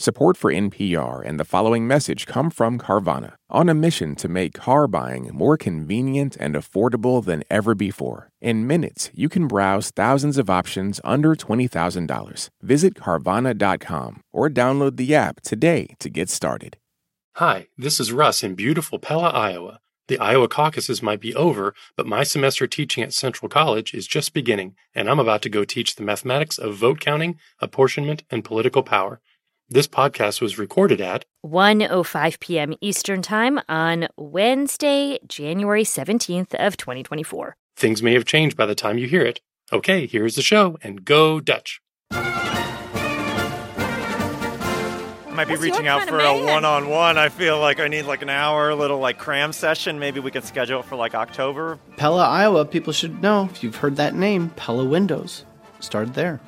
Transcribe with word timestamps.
Support 0.00 0.36
for 0.36 0.52
NPR 0.52 1.26
and 1.26 1.40
the 1.40 1.44
following 1.44 1.84
message 1.84 2.24
come 2.24 2.50
from 2.50 2.78
Carvana, 2.78 3.32
on 3.50 3.68
a 3.68 3.74
mission 3.74 4.14
to 4.14 4.28
make 4.28 4.54
car 4.54 4.86
buying 4.86 5.28
more 5.34 5.56
convenient 5.56 6.36
and 6.38 6.54
affordable 6.54 7.24
than 7.24 7.42
ever 7.50 7.74
before. 7.74 8.30
In 8.40 8.64
minutes, 8.64 9.10
you 9.12 9.28
can 9.28 9.48
browse 9.48 9.90
thousands 9.90 10.38
of 10.38 10.48
options 10.48 11.00
under 11.02 11.34
$20,000. 11.34 12.48
Visit 12.62 12.94
Carvana.com 12.94 14.20
or 14.32 14.48
download 14.48 14.98
the 14.98 15.16
app 15.16 15.40
today 15.40 15.96
to 15.98 16.08
get 16.08 16.30
started. 16.30 16.76
Hi, 17.34 17.66
this 17.76 17.98
is 17.98 18.12
Russ 18.12 18.44
in 18.44 18.54
beautiful 18.54 19.00
Pella, 19.00 19.30
Iowa. 19.30 19.80
The 20.06 20.20
Iowa 20.20 20.46
caucuses 20.46 21.02
might 21.02 21.20
be 21.20 21.34
over, 21.34 21.74
but 21.96 22.06
my 22.06 22.22
semester 22.22 22.68
teaching 22.68 23.02
at 23.02 23.12
Central 23.12 23.48
College 23.48 23.94
is 23.94 24.06
just 24.06 24.32
beginning, 24.32 24.76
and 24.94 25.10
I'm 25.10 25.18
about 25.18 25.42
to 25.42 25.50
go 25.50 25.64
teach 25.64 25.96
the 25.96 26.04
mathematics 26.04 26.56
of 26.56 26.76
vote 26.76 27.00
counting, 27.00 27.36
apportionment, 27.60 28.22
and 28.30 28.44
political 28.44 28.84
power. 28.84 29.20
This 29.70 29.86
podcast 29.86 30.40
was 30.40 30.56
recorded 30.58 30.98
at 31.02 31.26
1:05 31.44 32.40
p.m. 32.40 32.72
Eastern 32.80 33.20
Time 33.20 33.60
on 33.68 34.08
Wednesday, 34.16 35.18
January 35.28 35.84
17th 35.84 36.54
of 36.54 36.78
2024. 36.78 37.54
Things 37.76 38.02
may 38.02 38.14
have 38.14 38.24
changed 38.24 38.56
by 38.56 38.64
the 38.64 38.74
time 38.74 38.96
you 38.96 39.06
hear 39.06 39.20
it. 39.20 39.42
Okay, 39.70 40.06
here's 40.06 40.36
the 40.36 40.42
show 40.42 40.78
and 40.80 41.04
go 41.04 41.38
Dutch. 41.38 41.82
I 42.12 42.16
might 45.34 45.44
be 45.44 45.52
That's 45.52 45.60
reaching 45.60 45.86
out 45.86 46.08
for 46.08 46.18
a 46.18 46.46
one-on-one. 46.46 47.18
I 47.18 47.28
feel 47.28 47.60
like 47.60 47.78
I 47.78 47.88
need 47.88 48.04
like 48.04 48.22
an 48.22 48.30
hour, 48.30 48.74
little 48.74 49.00
like 49.00 49.18
cram 49.18 49.52
session. 49.52 49.98
Maybe 49.98 50.18
we 50.18 50.30
can 50.30 50.40
schedule 50.44 50.80
it 50.80 50.86
for 50.86 50.96
like 50.96 51.14
October. 51.14 51.78
Pella, 51.98 52.26
Iowa, 52.26 52.64
people 52.64 52.94
should 52.94 53.20
know 53.20 53.44
if 53.52 53.62
you've 53.62 53.76
heard 53.76 53.96
that 53.96 54.14
name, 54.14 54.48
Pella 54.56 54.86
Windows. 54.86 55.44
Started 55.80 56.14
there. 56.14 56.40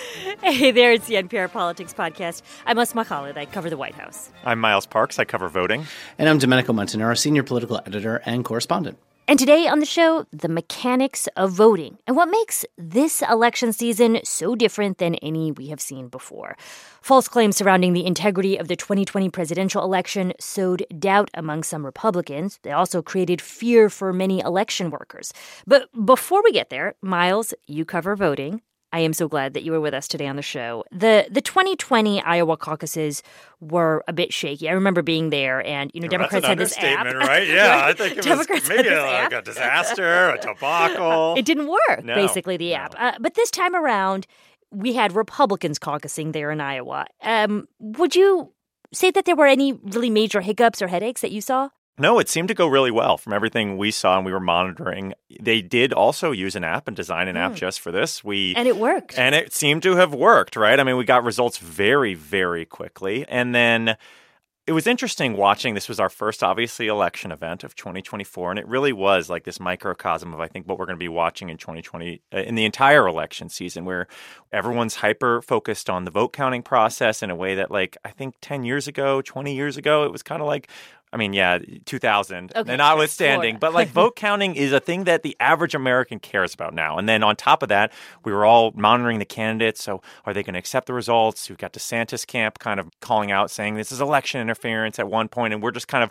Hey 0.42 0.70
there, 0.70 0.92
it's 0.92 1.06
the 1.06 1.14
NPR 1.14 1.50
Politics 1.50 1.94
Podcast. 1.94 2.42
I'm 2.66 2.78
Asma 2.78 3.04
Khalid. 3.04 3.38
I 3.38 3.46
cover 3.46 3.70
the 3.70 3.76
White 3.76 3.94
House. 3.94 4.30
I'm 4.44 4.60
Miles 4.60 4.86
Parks. 4.86 5.18
I 5.18 5.24
cover 5.24 5.48
voting. 5.48 5.86
And 6.18 6.28
I'm 6.28 6.38
Domenico 6.38 6.72
Montanaro, 6.72 7.16
senior 7.16 7.42
political 7.42 7.80
editor 7.86 8.22
and 8.26 8.44
correspondent. 8.44 8.98
And 9.28 9.40
today 9.40 9.66
on 9.66 9.80
the 9.80 9.86
show, 9.86 10.24
the 10.30 10.48
mechanics 10.48 11.26
of 11.36 11.50
voting 11.50 11.98
and 12.06 12.16
what 12.16 12.28
makes 12.28 12.64
this 12.78 13.22
election 13.22 13.72
season 13.72 14.20
so 14.22 14.54
different 14.54 14.98
than 14.98 15.16
any 15.16 15.50
we 15.50 15.66
have 15.68 15.80
seen 15.80 16.06
before. 16.06 16.56
False 17.02 17.26
claims 17.26 17.56
surrounding 17.56 17.92
the 17.92 18.06
integrity 18.06 18.56
of 18.56 18.68
the 18.68 18.76
2020 18.76 19.28
presidential 19.30 19.82
election 19.82 20.32
sowed 20.38 20.86
doubt 20.96 21.28
among 21.34 21.64
some 21.64 21.84
Republicans. 21.84 22.60
They 22.62 22.70
also 22.70 23.02
created 23.02 23.40
fear 23.40 23.90
for 23.90 24.12
many 24.12 24.40
election 24.40 24.90
workers. 24.90 25.32
But 25.66 25.88
before 26.04 26.44
we 26.44 26.52
get 26.52 26.70
there, 26.70 26.94
Miles, 27.02 27.52
you 27.66 27.84
cover 27.84 28.14
voting. 28.14 28.62
I 28.96 29.00
am 29.00 29.12
so 29.12 29.28
glad 29.28 29.52
that 29.52 29.62
you 29.62 29.72
were 29.72 29.80
with 29.80 29.92
us 29.92 30.08
today 30.08 30.26
on 30.26 30.36
the 30.36 30.42
show. 30.42 30.82
The 30.90 31.26
the 31.30 31.42
2020 31.42 32.22
Iowa 32.22 32.56
caucuses 32.56 33.22
were 33.60 34.02
a 34.08 34.12
bit 34.14 34.32
shaky. 34.32 34.70
I 34.70 34.72
remember 34.72 35.02
being 35.02 35.28
there 35.28 35.62
and 35.66 35.90
you 35.92 36.00
know 36.00 36.08
Democrats 36.08 36.46
That's 36.46 36.46
had 36.46 36.56
this 36.56 36.78
app. 36.78 37.04
right? 37.04 37.46
Yeah, 37.46 37.82
I 37.84 37.92
think 37.92 38.16
it 38.16 38.24
Democrats 38.24 38.66
was 38.66 38.74
maybe 38.74 38.88
like 38.88 39.32
a 39.34 39.42
disaster, 39.42 40.30
a 40.30 40.40
debacle. 40.40 41.34
It 41.36 41.44
didn't 41.44 41.68
work, 41.68 42.04
No, 42.04 42.14
basically, 42.14 42.56
the 42.56 42.72
app. 42.72 42.94
Uh, 42.96 43.12
but 43.20 43.34
this 43.34 43.50
time 43.50 43.76
around, 43.76 44.26
we 44.70 44.94
had 44.94 45.14
Republicans 45.14 45.78
caucusing 45.78 46.32
there 46.32 46.50
in 46.50 46.62
Iowa. 46.62 47.04
Um, 47.20 47.68
would 47.78 48.16
you 48.16 48.52
say 48.94 49.10
that 49.10 49.26
there 49.26 49.36
were 49.36 49.46
any 49.46 49.74
really 49.74 50.08
major 50.08 50.40
hiccups 50.40 50.80
or 50.80 50.88
headaches 50.88 51.20
that 51.20 51.32
you 51.32 51.42
saw? 51.42 51.68
No, 51.98 52.18
it 52.18 52.28
seemed 52.28 52.48
to 52.48 52.54
go 52.54 52.66
really 52.66 52.90
well 52.90 53.16
from 53.16 53.32
everything 53.32 53.78
we 53.78 53.90
saw 53.90 54.16
and 54.16 54.26
we 54.26 54.32
were 54.32 54.40
monitoring. 54.40 55.14
They 55.40 55.62
did 55.62 55.92
also 55.92 56.30
use 56.30 56.54
an 56.54 56.64
app 56.64 56.86
and 56.88 56.96
design 56.96 57.26
an 57.28 57.36
app 57.36 57.54
just 57.54 57.80
for 57.80 57.90
this. 57.90 58.22
We 58.22 58.52
Hmm. 58.52 58.58
And 58.58 58.68
it 58.68 58.76
worked. 58.76 59.18
And 59.18 59.34
it 59.34 59.52
seemed 59.54 59.82
to 59.84 59.96
have 59.96 60.12
worked, 60.14 60.56
right? 60.56 60.78
I 60.78 60.84
mean, 60.84 60.96
we 60.96 61.04
got 61.04 61.24
results 61.24 61.58
very, 61.58 62.14
very 62.14 62.64
quickly. 62.66 63.24
And 63.28 63.54
then 63.54 63.96
it 64.66 64.72
was 64.72 64.88
interesting 64.88 65.36
watching. 65.36 65.74
This 65.74 65.88
was 65.88 66.00
our 66.00 66.08
first, 66.08 66.42
obviously, 66.42 66.88
election 66.88 67.30
event 67.30 67.62
of 67.62 67.76
2024. 67.76 68.50
And 68.50 68.58
it 68.58 68.66
really 68.66 68.92
was 68.92 69.30
like 69.30 69.44
this 69.44 69.60
microcosm 69.60 70.34
of, 70.34 70.40
I 70.40 70.48
think, 70.48 70.66
what 70.66 70.76
we're 70.76 70.86
going 70.86 70.98
to 70.98 71.04
be 71.04 71.08
watching 71.08 71.50
in 71.50 71.56
2020, 71.56 72.20
uh, 72.34 72.38
in 72.38 72.56
the 72.56 72.64
entire 72.64 73.06
election 73.06 73.48
season, 73.48 73.84
where 73.84 74.08
everyone's 74.52 74.96
hyper 74.96 75.40
focused 75.40 75.88
on 75.88 76.04
the 76.04 76.10
vote 76.10 76.32
counting 76.32 76.64
process 76.64 77.22
in 77.22 77.30
a 77.30 77.36
way 77.36 77.54
that, 77.54 77.70
like, 77.70 77.96
I 78.04 78.10
think 78.10 78.34
10 78.40 78.64
years 78.64 78.88
ago, 78.88 79.22
20 79.22 79.54
years 79.54 79.76
ago, 79.76 80.02
it 80.04 80.10
was 80.10 80.24
kind 80.24 80.42
of 80.42 80.48
like, 80.48 80.68
I 81.12 81.16
mean, 81.18 81.32
yeah, 81.32 81.58
2000, 81.86 82.52
Okay, 82.54 82.72
and 82.72 82.78
notwithstanding, 82.78 83.58
Florida. 83.58 83.58
but 83.60 83.74
like 83.74 83.88
vote 84.00 84.16
counting 84.16 84.54
is 84.56 84.72
a 84.72 84.80
thing 84.80 85.04
that 85.04 85.22
the 85.22 85.36
average 85.40 85.74
American 85.74 86.18
cares 86.18 86.52
about 86.52 86.74
now. 86.74 86.98
And 86.98 87.08
then 87.08 87.22
on 87.22 87.36
top 87.36 87.62
of 87.62 87.68
that, 87.68 87.92
we 88.24 88.32
were 88.32 88.44
all 88.44 88.72
monitoring 88.74 89.18
the 89.18 89.24
candidates. 89.24 89.82
So 89.82 90.02
are 90.24 90.34
they 90.34 90.42
going 90.42 90.54
to 90.54 90.58
accept 90.58 90.86
the 90.88 90.92
results? 90.94 91.48
We've 91.48 91.58
got 91.58 91.72
DeSantis 91.72 92.26
camp 92.26 92.58
kind 92.58 92.80
of 92.80 92.90
calling 93.00 93.30
out 93.30 93.50
saying 93.50 93.76
this 93.76 93.92
is 93.92 94.00
election 94.00 94.40
interference 94.40 94.98
at 94.98 95.08
one 95.08 95.28
point, 95.28 95.54
and 95.54 95.62
we're 95.62 95.70
just 95.70 95.88
kind 95.88 96.02
of 96.04 96.10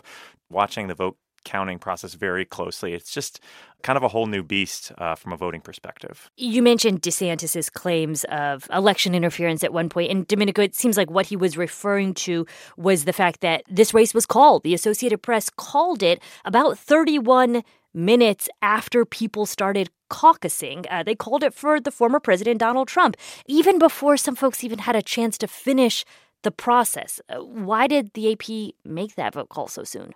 watching 0.50 0.86
the 0.88 0.94
vote 0.94 1.16
counting 1.46 1.78
process 1.78 2.14
very 2.14 2.44
closely. 2.44 2.92
It's 2.92 3.10
just 3.10 3.40
kind 3.82 3.96
of 3.96 4.02
a 4.02 4.08
whole 4.08 4.26
new 4.26 4.42
beast 4.42 4.92
uh, 4.98 5.14
from 5.14 5.32
a 5.32 5.36
voting 5.36 5.60
perspective. 5.60 6.28
You 6.36 6.60
mentioned 6.60 7.02
DeSantis's 7.02 7.70
claims 7.70 8.24
of 8.24 8.68
election 8.72 9.14
interference 9.14 9.62
at 9.62 9.72
one 9.72 9.88
point, 9.88 10.10
and 10.10 10.26
Domenico, 10.26 10.60
it 10.60 10.74
seems 10.74 10.96
like 10.96 11.10
what 11.10 11.26
he 11.26 11.36
was 11.36 11.56
referring 11.56 12.14
to 12.14 12.46
was 12.76 13.04
the 13.04 13.12
fact 13.12 13.40
that 13.40 13.62
this 13.70 13.94
race 13.94 14.12
was 14.12 14.26
called. 14.26 14.64
The 14.64 14.74
Associated 14.74 15.22
Press 15.22 15.48
called 15.48 16.02
it 16.02 16.20
about 16.44 16.78
31 16.78 17.62
minutes 17.94 18.48
after 18.60 19.04
people 19.04 19.46
started 19.46 19.88
caucusing. 20.10 20.84
Uh, 20.90 21.04
they 21.04 21.14
called 21.14 21.44
it 21.44 21.54
for 21.54 21.80
the 21.80 21.92
former 21.92 22.18
president 22.18 22.58
Donald 22.58 22.88
Trump, 22.88 23.16
even 23.46 23.78
before 23.78 24.16
some 24.16 24.34
folks 24.34 24.64
even 24.64 24.80
had 24.80 24.96
a 24.96 25.02
chance 25.02 25.38
to 25.38 25.46
finish 25.46 26.04
the 26.42 26.50
process. 26.50 27.20
Uh, 27.28 27.38
why 27.38 27.86
did 27.86 28.12
the 28.14 28.32
AP 28.32 28.74
make 28.84 29.14
that 29.14 29.34
vote 29.34 29.48
call 29.48 29.68
so 29.68 29.84
soon? 29.84 30.12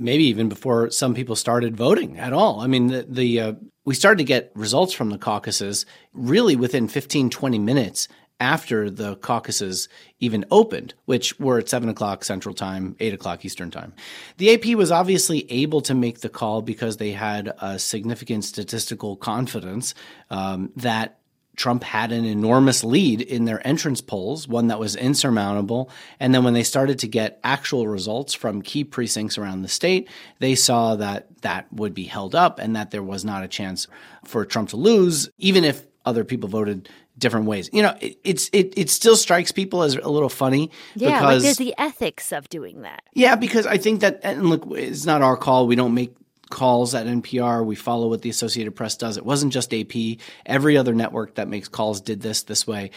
Maybe 0.00 0.24
even 0.24 0.48
before 0.48 0.90
some 0.90 1.14
people 1.14 1.36
started 1.36 1.76
voting 1.76 2.18
at 2.18 2.32
all. 2.32 2.60
I 2.60 2.66
mean, 2.66 2.88
the, 2.88 3.06
the 3.08 3.40
uh, 3.40 3.52
we 3.84 3.94
started 3.94 4.18
to 4.18 4.24
get 4.24 4.52
results 4.54 4.92
from 4.92 5.10
the 5.10 5.18
caucuses 5.18 5.86
really 6.12 6.56
within 6.56 6.88
15, 6.88 7.30
20 7.30 7.58
minutes 7.58 8.08
after 8.40 8.88
the 8.88 9.16
caucuses 9.16 9.88
even 10.20 10.44
opened, 10.50 10.94
which 11.06 11.38
were 11.40 11.58
at 11.58 11.68
7 11.68 11.88
o'clock 11.88 12.24
Central 12.24 12.54
Time, 12.54 12.94
8 13.00 13.14
o'clock 13.14 13.44
Eastern 13.44 13.70
Time. 13.70 13.92
The 14.36 14.54
AP 14.54 14.76
was 14.76 14.92
obviously 14.92 15.50
able 15.50 15.80
to 15.82 15.94
make 15.94 16.20
the 16.20 16.28
call 16.28 16.62
because 16.62 16.98
they 16.98 17.12
had 17.12 17.52
a 17.60 17.78
significant 17.78 18.44
statistical 18.44 19.16
confidence 19.16 19.94
um, 20.30 20.70
that 20.76 21.18
Trump 21.58 21.82
had 21.82 22.12
an 22.12 22.24
enormous 22.24 22.84
lead 22.84 23.20
in 23.20 23.44
their 23.44 23.64
entrance 23.66 24.00
polls, 24.00 24.46
one 24.46 24.68
that 24.68 24.78
was 24.78 24.94
insurmountable. 24.94 25.90
And 26.20 26.32
then 26.32 26.44
when 26.44 26.54
they 26.54 26.62
started 26.62 27.00
to 27.00 27.08
get 27.08 27.40
actual 27.42 27.88
results 27.88 28.32
from 28.32 28.62
key 28.62 28.84
precincts 28.84 29.36
around 29.36 29.62
the 29.62 29.68
state, 29.68 30.08
they 30.38 30.54
saw 30.54 30.94
that 30.96 31.26
that 31.42 31.70
would 31.72 31.94
be 31.94 32.04
held 32.04 32.36
up 32.36 32.60
and 32.60 32.76
that 32.76 32.92
there 32.92 33.02
was 33.02 33.24
not 33.24 33.42
a 33.42 33.48
chance 33.48 33.88
for 34.24 34.46
Trump 34.46 34.68
to 34.70 34.76
lose, 34.76 35.28
even 35.38 35.64
if 35.64 35.84
other 36.06 36.24
people 36.24 36.48
voted 36.48 36.88
different 37.18 37.46
ways. 37.46 37.68
You 37.72 37.82
know, 37.82 37.96
it, 38.00 38.18
it's 38.22 38.48
it 38.52 38.72
it 38.76 38.88
still 38.88 39.16
strikes 39.16 39.50
people 39.50 39.82
as 39.82 39.96
a 39.96 40.08
little 40.08 40.28
funny 40.28 40.70
Yeah, 40.94 41.08
like 41.08 41.18
because 41.20 41.42
there's 41.42 41.56
the 41.56 41.74
ethics 41.76 42.30
of 42.30 42.48
doing 42.48 42.82
that. 42.82 43.02
yeah, 43.14 43.34
because 43.34 43.66
I 43.66 43.78
think 43.78 44.00
that, 44.02 44.20
and 44.22 44.48
look, 44.48 44.64
it's 44.70 45.04
not 45.04 45.22
our 45.22 45.36
call. 45.36 45.66
We 45.66 45.74
don't 45.74 45.94
make 45.94 46.14
calls 46.48 46.94
at 46.94 47.06
NPR. 47.06 47.64
We 47.64 47.76
follow 47.76 48.08
what 48.08 48.22
the 48.22 48.30
Associated 48.30 48.72
Press 48.72 48.96
does. 48.96 49.16
It 49.16 49.24
wasn't 49.24 49.52
just 49.52 49.74
AP. 49.74 50.18
Every 50.46 50.76
other 50.76 50.94
network 50.94 51.34
that 51.36 51.48
makes 51.48 51.68
calls 51.68 52.00
did 52.00 52.20
this 52.20 52.42
this 52.42 52.66
way. 52.66 52.90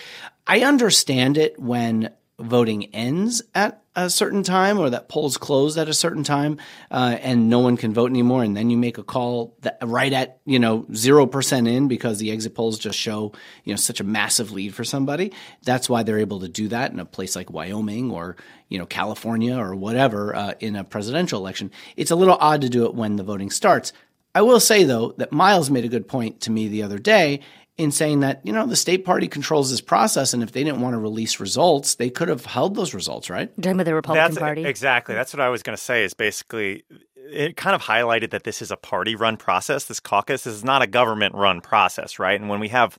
I 0.48 0.62
understand 0.62 1.38
it 1.38 1.60
when 1.60 2.12
voting 2.42 2.86
ends 2.94 3.42
at 3.56 3.82
a 3.96 4.10
certain 4.10 4.42
time 4.42 4.80
or 4.80 4.90
that 4.90 5.10
polls 5.10 5.38
close 5.38 5.78
at 5.78 5.90
a 5.90 5.94
certain 5.94 6.24
time 6.24 6.58
uh, 6.92 7.18
and 7.20 7.50
no 7.50 7.60
one 7.60 7.76
can 7.76 7.94
vote 7.94 8.10
anymore. 8.10 8.44
And 8.44 8.56
then 8.56 8.70
you 8.70 8.78
make 8.78 8.98
a 8.98 9.04
call 9.04 9.58
that 9.62 9.78
right 9.84 10.14
at 10.14 10.40
you 10.46 10.60
know 10.60 10.84
0% 10.84 11.68
in 11.68 11.88
because 11.88 12.20
the 12.20 12.32
exit 12.32 12.56
polls 12.56 12.80
just 12.80 12.98
show 12.98 13.34
you 13.64 13.74
know 13.74 13.78
such 13.78 14.00
a 14.00 14.06
massive 14.06 14.52
lead 14.52 14.74
for 14.74 14.84
somebody. 14.84 15.34
That's 15.64 15.90
why 15.90 16.04
they're 16.04 16.20
able 16.20 16.40
to 16.40 16.48
do 16.48 16.70
that 16.70 16.92
in 16.92 17.00
a 17.00 17.06
place 17.06 17.36
like 17.36 17.52
wyoming 17.52 18.12
or 18.12 18.38
you 18.70 18.78
know 18.78 18.86
california 18.86 19.58
or 19.58 19.76
whatever 19.76 20.36
uh, 20.36 20.54
in 20.60 20.76
a 20.76 20.84
presidential 20.84 21.40
election. 21.40 21.72
It's 21.98 22.12
a 22.12 22.16
little 22.16 22.38
odd 22.40 22.62
to 22.62 22.70
do 22.70 22.86
it 22.86 22.96
when 22.96 23.18
the 23.18 23.24
voting 23.24 23.50
starts. 23.50 23.92
I 24.34 24.42
will 24.44 24.62
say 24.62 24.86
though 24.86 25.12
that 25.18 25.34
miles 25.34 25.70
made 25.70 25.84
a 25.84 25.90
good 25.90 26.08
point 26.08 26.40
to 26.42 26.52
me 26.52 26.70
the 26.70 26.84
other 26.84 27.00
day 27.00 27.42
in 27.78 27.92
saying 27.92 28.20
that 28.20 28.42
you 28.44 28.52
know 28.54 28.66
the 28.66 28.76
state 28.76 29.06
party 29.06 29.28
controls 29.28 29.72
this 29.72 29.82
process 29.82 30.34
and 30.34 30.44
if 30.44 30.52
they 30.52 30.64
didn't 30.64 30.82
want 30.82 30.94
to 30.94 31.00
release 31.00 31.40
results 31.40 31.96
they 31.96 32.10
could 32.10 32.28
have 32.28 32.46
held 32.46 32.76
those 32.76 32.94
results 32.94 33.30
right 33.30 33.50
You're 33.56 33.64
talking 33.64 33.72
about 33.74 33.86
the 33.86 33.96
Republican 33.96 34.34
That's 34.34 34.40
Party. 34.40 34.66
exactly. 34.66 35.16
That's 35.16 35.34
what 35.34 35.42
I 35.42 35.50
was 35.50 35.64
going 35.64 35.78
to 35.78 35.84
say. 35.84 36.04
Is 36.04 36.14
basically 36.14 36.84
it 37.16 37.56
kind 37.56 37.76
of 37.76 37.82
highlighted 37.82 38.32
that 38.32 38.44
this 38.44 38.62
is 38.62 38.72
a 38.72 38.78
party-run 38.78 39.38
process. 39.38 39.86
This 39.86 40.00
caucus 40.02 40.46
is 40.46 40.64
not 40.66 40.82
a 40.82 40.88
government-run 40.88 41.62
process, 41.62 42.20
right? 42.20 42.40
And 42.40 42.50
when 42.50 42.60
we 42.60 42.68
have 42.70 42.98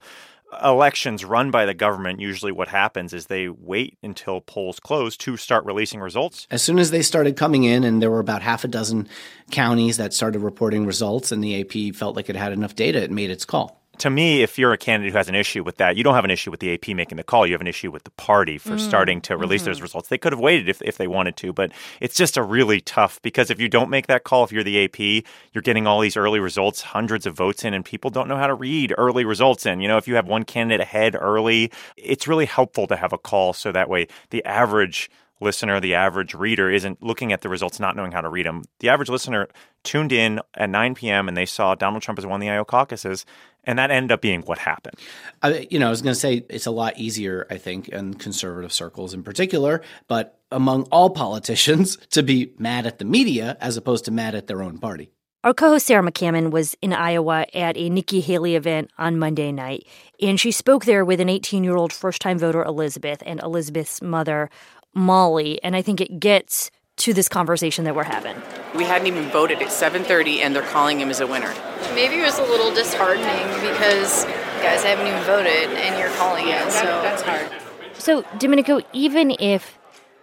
elections 0.64 1.24
run 1.24 1.50
by 1.50 1.66
the 1.66 1.74
government, 1.74 2.20
usually 2.20 2.52
what 2.52 2.68
happens 2.68 3.12
is 3.12 3.26
they 3.26 3.48
wait 3.48 3.98
until 4.02 4.40
polls 4.40 4.80
close 4.80 5.16
to 5.18 5.36
start 5.36 5.64
releasing 5.64 6.00
results. 6.00 6.46
As 6.50 6.62
soon 6.62 6.78
as 6.78 6.90
they 6.90 7.02
started 7.02 7.36
coming 7.36 7.64
in, 7.64 7.84
and 7.84 8.00
there 8.00 8.10
were 8.10 8.20
about 8.20 8.42
half 8.42 8.64
a 8.64 8.68
dozen 8.68 9.08
counties 9.50 9.98
that 9.98 10.14
started 10.14 10.40
reporting 10.40 10.86
results, 10.86 11.30
and 11.30 11.42
the 11.44 11.60
AP 11.60 11.94
felt 11.94 12.16
like 12.16 12.30
it 12.30 12.36
had 12.36 12.52
enough 12.52 12.74
data, 12.74 13.02
it 13.02 13.10
made 13.10 13.30
its 13.30 13.44
call. 13.44 13.81
To 13.98 14.10
me, 14.10 14.42
if 14.42 14.58
you're 14.58 14.72
a 14.72 14.78
candidate 14.78 15.12
who 15.12 15.18
has 15.18 15.28
an 15.28 15.34
issue 15.34 15.62
with 15.62 15.76
that, 15.76 15.96
you 15.96 16.02
don't 16.04 16.14
have 16.14 16.24
an 16.24 16.30
issue 16.30 16.50
with 16.50 16.60
the 16.60 16.72
AP 16.74 16.88
making 16.88 17.16
the 17.16 17.22
call. 17.22 17.46
You 17.46 17.52
have 17.52 17.60
an 17.60 17.66
issue 17.66 17.90
with 17.90 18.04
the 18.04 18.10
party 18.12 18.56
for 18.56 18.76
mm. 18.76 18.80
starting 18.80 19.20
to 19.22 19.36
release 19.36 19.62
mm-hmm. 19.62 19.70
those 19.70 19.82
results. 19.82 20.08
They 20.08 20.18
could 20.18 20.32
have 20.32 20.40
waited 20.40 20.68
if, 20.68 20.80
if 20.82 20.96
they 20.96 21.06
wanted 21.06 21.36
to, 21.38 21.52
but 21.52 21.72
it's 22.00 22.16
just 22.16 22.36
a 22.36 22.42
really 22.42 22.80
tough 22.80 23.20
because 23.22 23.50
if 23.50 23.60
you 23.60 23.68
don't 23.68 23.90
make 23.90 24.06
that 24.06 24.24
call, 24.24 24.44
if 24.44 24.52
you're 24.52 24.64
the 24.64 24.84
AP, 24.84 25.24
you're 25.52 25.62
getting 25.62 25.86
all 25.86 26.00
these 26.00 26.16
early 26.16 26.40
results, 26.40 26.80
hundreds 26.80 27.26
of 27.26 27.36
votes 27.36 27.64
in, 27.64 27.74
and 27.74 27.84
people 27.84 28.10
don't 28.10 28.28
know 28.28 28.38
how 28.38 28.46
to 28.46 28.54
read 28.54 28.94
early 28.96 29.24
results 29.24 29.66
in. 29.66 29.80
You 29.80 29.88
know, 29.88 29.98
if 29.98 30.08
you 30.08 30.14
have 30.14 30.26
one 30.26 30.44
candidate 30.44 30.80
ahead 30.80 31.14
early, 31.14 31.70
it's 31.96 32.26
really 32.26 32.46
helpful 32.46 32.86
to 32.86 32.96
have 32.96 33.12
a 33.12 33.18
call 33.18 33.52
so 33.52 33.72
that 33.72 33.88
way 33.88 34.08
the 34.30 34.44
average 34.44 35.10
listener, 35.42 35.80
the 35.80 35.94
average 35.94 36.34
reader, 36.34 36.70
isn't 36.70 37.02
looking 37.02 37.32
at 37.32 37.42
the 37.42 37.48
results 37.48 37.80
not 37.80 37.96
knowing 37.96 38.12
how 38.12 38.20
to 38.20 38.28
read 38.28 38.46
them. 38.46 38.62
The 38.78 38.88
average 38.88 39.08
listener 39.08 39.48
tuned 39.82 40.12
in 40.12 40.40
at 40.54 40.70
9 40.70 40.94
p.m. 40.94 41.28
and 41.28 41.36
they 41.36 41.46
saw 41.46 41.74
Donald 41.74 42.02
Trump 42.02 42.18
has 42.18 42.26
won 42.26 42.40
the 42.40 42.48
Iowa 42.48 42.64
caucuses, 42.64 43.26
and 43.64 43.78
that 43.78 43.90
ended 43.90 44.12
up 44.12 44.20
being 44.20 44.42
what 44.42 44.58
happened. 44.58 44.96
I, 45.42 45.66
you 45.70 45.78
know, 45.78 45.86
I 45.86 45.90
was 45.90 46.02
going 46.02 46.14
to 46.14 46.20
say 46.20 46.44
it's 46.48 46.66
a 46.66 46.70
lot 46.70 46.98
easier, 46.98 47.46
I 47.50 47.58
think, 47.58 47.88
in 47.88 48.14
conservative 48.14 48.72
circles 48.72 49.14
in 49.14 49.22
particular, 49.22 49.82
but 50.08 50.38
among 50.50 50.84
all 50.84 51.10
politicians 51.10 51.96
to 52.10 52.22
be 52.22 52.52
mad 52.58 52.86
at 52.86 52.98
the 52.98 53.04
media 53.04 53.56
as 53.60 53.76
opposed 53.76 54.04
to 54.06 54.10
mad 54.10 54.34
at 54.34 54.46
their 54.46 54.62
own 54.62 54.78
party. 54.78 55.10
Our 55.44 55.54
co 55.54 55.70
host 55.70 55.86
Sarah 55.86 56.08
McCammon 56.08 56.52
was 56.52 56.76
in 56.80 56.92
Iowa 56.92 57.46
at 57.52 57.76
a 57.76 57.90
Nikki 57.90 58.20
Haley 58.20 58.54
event 58.54 58.92
on 58.96 59.18
Monday 59.18 59.50
night, 59.50 59.88
and 60.20 60.38
she 60.38 60.52
spoke 60.52 60.84
there 60.84 61.04
with 61.04 61.18
an 61.18 61.28
18 61.28 61.64
year 61.64 61.74
old 61.74 61.92
first 61.92 62.22
time 62.22 62.38
voter, 62.38 62.62
Elizabeth, 62.62 63.24
and 63.26 63.40
Elizabeth's 63.40 64.00
mother, 64.00 64.50
Molly. 64.94 65.60
And 65.64 65.74
I 65.74 65.82
think 65.82 66.00
it 66.00 66.20
gets 66.20 66.70
to 67.02 67.12
this 67.12 67.28
conversation 67.28 67.84
that 67.84 67.94
we're 67.94 68.04
having. 68.04 68.36
We 68.76 68.84
hadn't 68.84 69.08
even 69.08 69.28
voted 69.30 69.60
at 69.60 69.68
7:30 69.68 70.40
and 70.40 70.54
they're 70.54 70.62
calling 70.62 71.00
him 71.00 71.10
as 71.10 71.20
a 71.20 71.26
winner. 71.26 71.52
Maybe 71.94 72.20
it 72.20 72.24
was 72.24 72.38
a 72.38 72.44
little 72.44 72.72
disheartening 72.72 73.46
because 73.60 74.24
you 74.24 74.62
guys 74.62 74.84
haven't 74.84 75.06
even 75.06 75.22
voted 75.24 75.76
and 75.76 75.98
you're 75.98 76.16
calling 76.16 76.46
yeah, 76.46 76.66
it. 76.66 76.72
So 76.72 76.84
that's 76.84 77.22
hard. 77.22 77.50
So, 77.94 78.24
Domenico, 78.38 78.80
even 78.92 79.36
if 79.38 79.78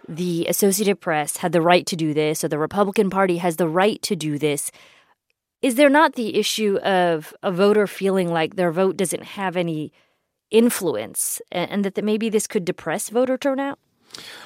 the 0.08 0.46
Associated 0.48 1.00
Press 1.00 1.38
had 1.38 1.52
the 1.52 1.62
right 1.62 1.86
to 1.86 1.96
do 1.96 2.12
this 2.12 2.42
or 2.42 2.48
the 2.48 2.58
Republican 2.58 3.10
Party 3.10 3.38
has 3.38 3.56
the 3.56 3.68
right 3.68 4.00
to 4.02 4.16
do 4.16 4.38
this, 4.38 4.70
is 5.62 5.74
there 5.74 5.90
not 5.90 6.14
the 6.14 6.36
issue 6.36 6.78
of 6.78 7.34
a 7.42 7.52
voter 7.52 7.86
feeling 7.86 8.32
like 8.32 8.56
their 8.56 8.72
vote 8.72 8.96
doesn't 8.96 9.22
have 9.22 9.56
any 9.56 9.92
influence 10.50 11.40
and 11.52 11.84
that 11.84 12.02
maybe 12.02 12.28
this 12.28 12.46
could 12.46 12.64
depress 12.64 13.10
voter 13.10 13.36
turnout? 13.36 13.78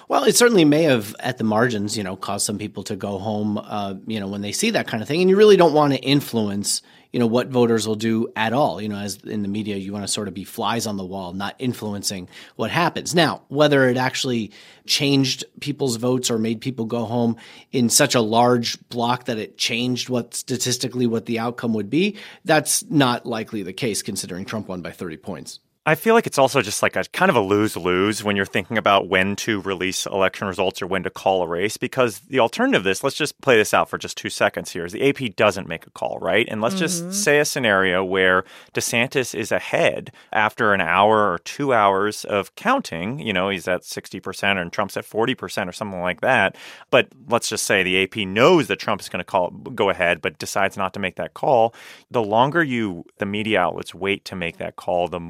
Well, 0.08 0.24
it 0.24 0.36
certainly 0.36 0.64
may 0.64 0.82
have, 0.82 1.16
at 1.20 1.38
the 1.38 1.44
margins, 1.44 1.96
you 1.96 2.04
know, 2.04 2.16
caused 2.16 2.44
some 2.44 2.58
people 2.58 2.82
to 2.84 2.96
go 2.96 3.18
home, 3.18 3.58
uh, 3.58 3.94
you 4.06 4.20
know, 4.20 4.28
when 4.28 4.42
they 4.42 4.52
see 4.52 4.70
that 4.70 4.86
kind 4.86 5.02
of 5.02 5.08
thing. 5.08 5.20
And 5.20 5.30
you 5.30 5.36
really 5.36 5.56
don't 5.56 5.72
want 5.72 5.94
to 5.94 5.98
influence, 6.00 6.82
you 7.10 7.18
know, 7.18 7.26
what 7.26 7.48
voters 7.48 7.88
will 7.88 7.94
do 7.94 8.28
at 8.36 8.52
all. 8.52 8.82
You 8.82 8.90
know, 8.90 8.98
as 8.98 9.16
in 9.24 9.40
the 9.40 9.48
media, 9.48 9.76
you 9.76 9.92
want 9.92 10.04
to 10.04 10.12
sort 10.12 10.28
of 10.28 10.34
be 10.34 10.44
flies 10.44 10.86
on 10.86 10.98
the 10.98 11.04
wall, 11.06 11.32
not 11.32 11.54
influencing 11.58 12.28
what 12.56 12.70
happens. 12.70 13.14
Now, 13.14 13.44
whether 13.48 13.88
it 13.88 13.96
actually 13.96 14.52
changed 14.84 15.44
people's 15.60 15.96
votes 15.96 16.30
or 16.30 16.38
made 16.38 16.60
people 16.60 16.84
go 16.84 17.06
home 17.06 17.36
in 17.72 17.88
such 17.88 18.14
a 18.14 18.20
large 18.20 18.86
block 18.90 19.24
that 19.24 19.38
it 19.38 19.56
changed 19.56 20.10
what 20.10 20.34
statistically 20.34 21.06
what 21.06 21.24
the 21.24 21.38
outcome 21.38 21.72
would 21.72 21.88
be, 21.88 22.18
that's 22.44 22.84
not 22.90 23.24
likely 23.24 23.62
the 23.62 23.72
case, 23.72 24.02
considering 24.02 24.44
Trump 24.44 24.68
won 24.68 24.82
by 24.82 24.90
30 24.90 25.16
points. 25.16 25.60
I 25.86 25.94
feel 25.96 26.14
like 26.14 26.26
it's 26.26 26.38
also 26.38 26.62
just 26.62 26.82
like 26.82 26.96
a 26.96 27.04
kind 27.12 27.28
of 27.28 27.36
a 27.36 27.40
lose 27.40 27.76
lose 27.76 28.24
when 28.24 28.36
you're 28.36 28.46
thinking 28.46 28.78
about 28.78 29.08
when 29.08 29.36
to 29.36 29.60
release 29.60 30.06
election 30.06 30.46
results 30.46 30.80
or 30.80 30.86
when 30.86 31.02
to 31.02 31.10
call 31.10 31.42
a 31.42 31.46
race 31.46 31.76
because 31.76 32.20
the 32.20 32.40
alternative 32.40 32.74
to 32.74 32.80
this, 32.88 33.02
let's 33.02 33.16
just 33.16 33.40
play 33.40 33.56
this 33.56 33.74
out 33.74 33.88
for 33.88 33.98
just 33.98 34.16
two 34.16 34.30
seconds 34.30 34.72
here, 34.72 34.84
is 34.84 34.92
the 34.92 35.08
AP 35.08 35.34
doesn't 35.34 35.68
make 35.68 35.86
a 35.86 35.90
call, 35.90 36.18
right? 36.20 36.46
And 36.50 36.60
let's 36.60 36.74
mm-hmm. 36.74 37.10
just 37.10 37.24
say 37.24 37.38
a 37.38 37.44
scenario 37.44 38.04
where 38.04 38.44
DeSantis 38.74 39.34
is 39.34 39.50
ahead 39.50 40.12
after 40.32 40.72
an 40.72 40.80
hour 40.80 41.32
or 41.32 41.38
two 41.38 41.72
hours 41.72 42.24
of 42.24 42.54
counting. 42.54 43.18
You 43.18 43.32
know, 43.32 43.48
he's 43.48 43.66
at 43.66 43.82
60% 43.82 44.60
and 44.60 44.72
Trump's 44.72 44.96
at 44.96 45.04
40% 45.04 45.68
or 45.68 45.72
something 45.72 46.00
like 46.00 46.20
that. 46.20 46.56
But 46.90 47.08
let's 47.28 47.48
just 47.48 47.64
say 47.64 47.82
the 47.82 48.02
AP 48.02 48.26
knows 48.26 48.68
that 48.68 48.78
Trump 48.78 49.00
is 49.00 49.08
going 49.08 49.20
to 49.20 49.24
call 49.24 49.50
go 49.50 49.90
ahead, 49.90 50.20
but 50.20 50.38
decides 50.38 50.76
not 50.76 50.94
to 50.94 51.00
make 51.00 51.16
that 51.16 51.34
call. 51.34 51.74
The 52.10 52.22
longer 52.22 52.62
you, 52.62 53.04
the 53.18 53.26
media 53.26 53.60
outlets, 53.60 53.94
wait 53.94 54.24
to 54.26 54.36
make 54.36 54.58
that 54.58 54.76
call, 54.76 55.08
the 55.08 55.20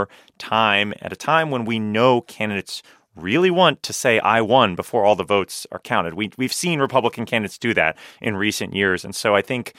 more 0.00 0.08
time 0.38 0.94
at 1.02 1.12
a 1.12 1.16
time 1.16 1.50
when 1.50 1.64
we 1.64 1.78
know 1.78 2.22
candidates 2.22 2.82
really 3.16 3.50
want 3.50 3.82
to 3.82 3.92
say 3.92 4.18
I 4.20 4.40
won 4.40 4.74
before 4.74 5.04
all 5.04 5.16
the 5.16 5.24
votes 5.24 5.66
are 5.72 5.80
counted. 5.80 6.14
We 6.14 6.30
we've 6.38 6.52
seen 6.52 6.80
Republican 6.80 7.26
candidates 7.26 7.58
do 7.58 7.74
that 7.74 7.96
in 8.20 8.36
recent 8.36 8.74
years, 8.74 9.04
and 9.04 9.14
so 9.14 9.34
I 9.34 9.42
think 9.42 9.74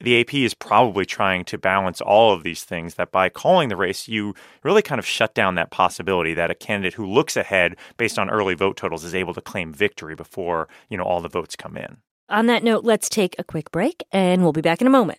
the 0.00 0.20
AP 0.20 0.32
is 0.34 0.54
probably 0.54 1.04
trying 1.04 1.44
to 1.46 1.58
balance 1.58 2.00
all 2.00 2.32
of 2.32 2.44
these 2.44 2.62
things 2.62 2.94
that 2.94 3.10
by 3.10 3.28
calling 3.28 3.68
the 3.68 3.76
race, 3.76 4.06
you 4.06 4.32
really 4.62 4.80
kind 4.80 5.00
of 5.00 5.04
shut 5.04 5.34
down 5.34 5.56
that 5.56 5.72
possibility 5.72 6.34
that 6.34 6.52
a 6.52 6.54
candidate 6.54 6.94
who 6.94 7.04
looks 7.04 7.36
ahead 7.36 7.74
based 7.96 8.16
on 8.16 8.30
early 8.30 8.54
vote 8.54 8.76
totals 8.76 9.02
is 9.02 9.12
able 9.12 9.34
to 9.34 9.40
claim 9.40 9.74
victory 9.74 10.14
before, 10.14 10.68
you 10.88 10.96
know, 10.96 11.02
all 11.02 11.20
the 11.20 11.28
votes 11.28 11.56
come 11.56 11.76
in. 11.76 11.96
On 12.28 12.46
that 12.46 12.62
note, 12.62 12.84
let's 12.84 13.08
take 13.08 13.34
a 13.40 13.44
quick 13.44 13.72
break 13.72 14.04
and 14.12 14.42
we'll 14.42 14.52
be 14.52 14.60
back 14.60 14.80
in 14.80 14.86
a 14.86 14.90
moment. 14.90 15.18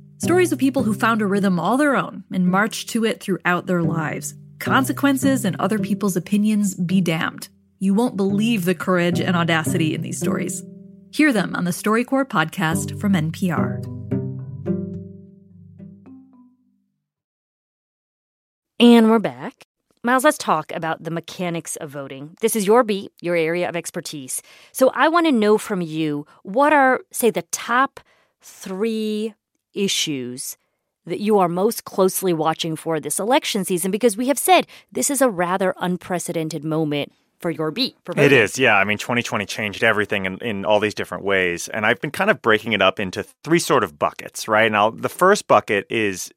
Stories 0.23 0.51
of 0.51 0.59
people 0.59 0.83
who 0.83 0.93
found 0.93 1.19
a 1.19 1.25
rhythm 1.25 1.59
all 1.59 1.77
their 1.77 1.95
own 1.95 2.23
and 2.31 2.45
marched 2.45 2.87
to 2.89 3.03
it 3.03 3.19
throughout 3.19 3.65
their 3.65 3.81
lives. 3.81 4.35
Consequences 4.59 5.43
and 5.43 5.55
other 5.59 5.79
people's 5.79 6.15
opinions 6.15 6.75
be 6.75 7.01
damned. 7.01 7.49
You 7.79 7.95
won't 7.95 8.17
believe 8.17 8.65
the 8.65 8.75
courage 8.75 9.19
and 9.19 9.35
audacity 9.35 9.95
in 9.95 10.03
these 10.03 10.19
stories. 10.19 10.61
Hear 11.09 11.33
them 11.33 11.55
on 11.55 11.63
the 11.63 11.71
StoryCorps 11.71 12.25
podcast 12.27 13.01
from 13.01 13.13
NPR. 13.13 13.83
And 18.79 19.09
we're 19.09 19.17
back. 19.17 19.63
Miles, 20.03 20.23
let's 20.23 20.37
talk 20.37 20.71
about 20.71 21.01
the 21.03 21.09
mechanics 21.09 21.77
of 21.77 21.89
voting. 21.89 22.37
This 22.41 22.55
is 22.55 22.67
your 22.67 22.83
beat, 22.83 23.11
your 23.21 23.35
area 23.35 23.67
of 23.67 23.75
expertise. 23.75 24.43
So 24.71 24.91
I 24.93 25.07
want 25.07 25.25
to 25.25 25.31
know 25.31 25.57
from 25.57 25.81
you 25.81 26.27
what 26.43 26.73
are, 26.73 27.01
say, 27.11 27.31
the 27.31 27.41
top 27.51 27.99
three 28.39 29.33
issues 29.73 30.57
that 31.05 31.19
you 31.19 31.39
are 31.39 31.49
most 31.49 31.83
closely 31.83 32.33
watching 32.33 32.75
for 32.75 32.99
this 32.99 33.19
election 33.19 33.65
season? 33.65 33.91
Because 33.91 34.17
we 34.17 34.27
have 34.27 34.39
said 34.39 34.67
this 34.91 35.09
is 35.09 35.21
a 35.21 35.29
rather 35.29 35.73
unprecedented 35.79 36.63
moment 36.63 37.11
for 37.39 37.49
your 37.49 37.71
beat. 37.71 37.95
For 38.05 38.17
it 38.17 38.31
is, 38.31 38.59
yeah. 38.59 38.77
I 38.77 38.83
mean, 38.83 38.99
2020 38.99 39.45
changed 39.45 39.83
everything 39.83 40.25
in, 40.25 40.37
in 40.39 40.63
all 40.63 40.79
these 40.79 40.93
different 40.93 41.23
ways. 41.23 41.67
And 41.69 41.85
I've 41.85 41.99
been 41.99 42.11
kind 42.11 42.29
of 42.29 42.41
breaking 42.41 42.73
it 42.73 42.81
up 42.81 42.99
into 42.99 43.23
three 43.43 43.59
sort 43.59 43.83
of 43.83 43.97
buckets, 43.97 44.47
right? 44.47 44.71
Now, 44.71 44.91
the 44.91 45.09
first 45.09 45.47
bucket 45.47 45.87
is 45.89 46.31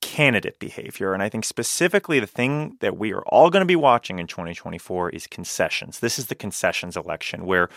candidate 0.00 0.58
behavior. 0.58 1.12
And 1.12 1.22
I 1.22 1.28
think 1.28 1.44
specifically 1.44 2.20
the 2.20 2.26
thing 2.26 2.76
that 2.80 2.96
we 2.96 3.12
are 3.12 3.22
all 3.26 3.50
going 3.50 3.60
to 3.60 3.66
be 3.66 3.76
watching 3.76 4.18
in 4.18 4.26
2024 4.26 5.10
is 5.10 5.26
concessions. 5.26 6.00
This 6.00 6.18
is 6.18 6.26
the 6.26 6.34
concessions 6.34 6.96
election 6.96 7.44
where 7.44 7.68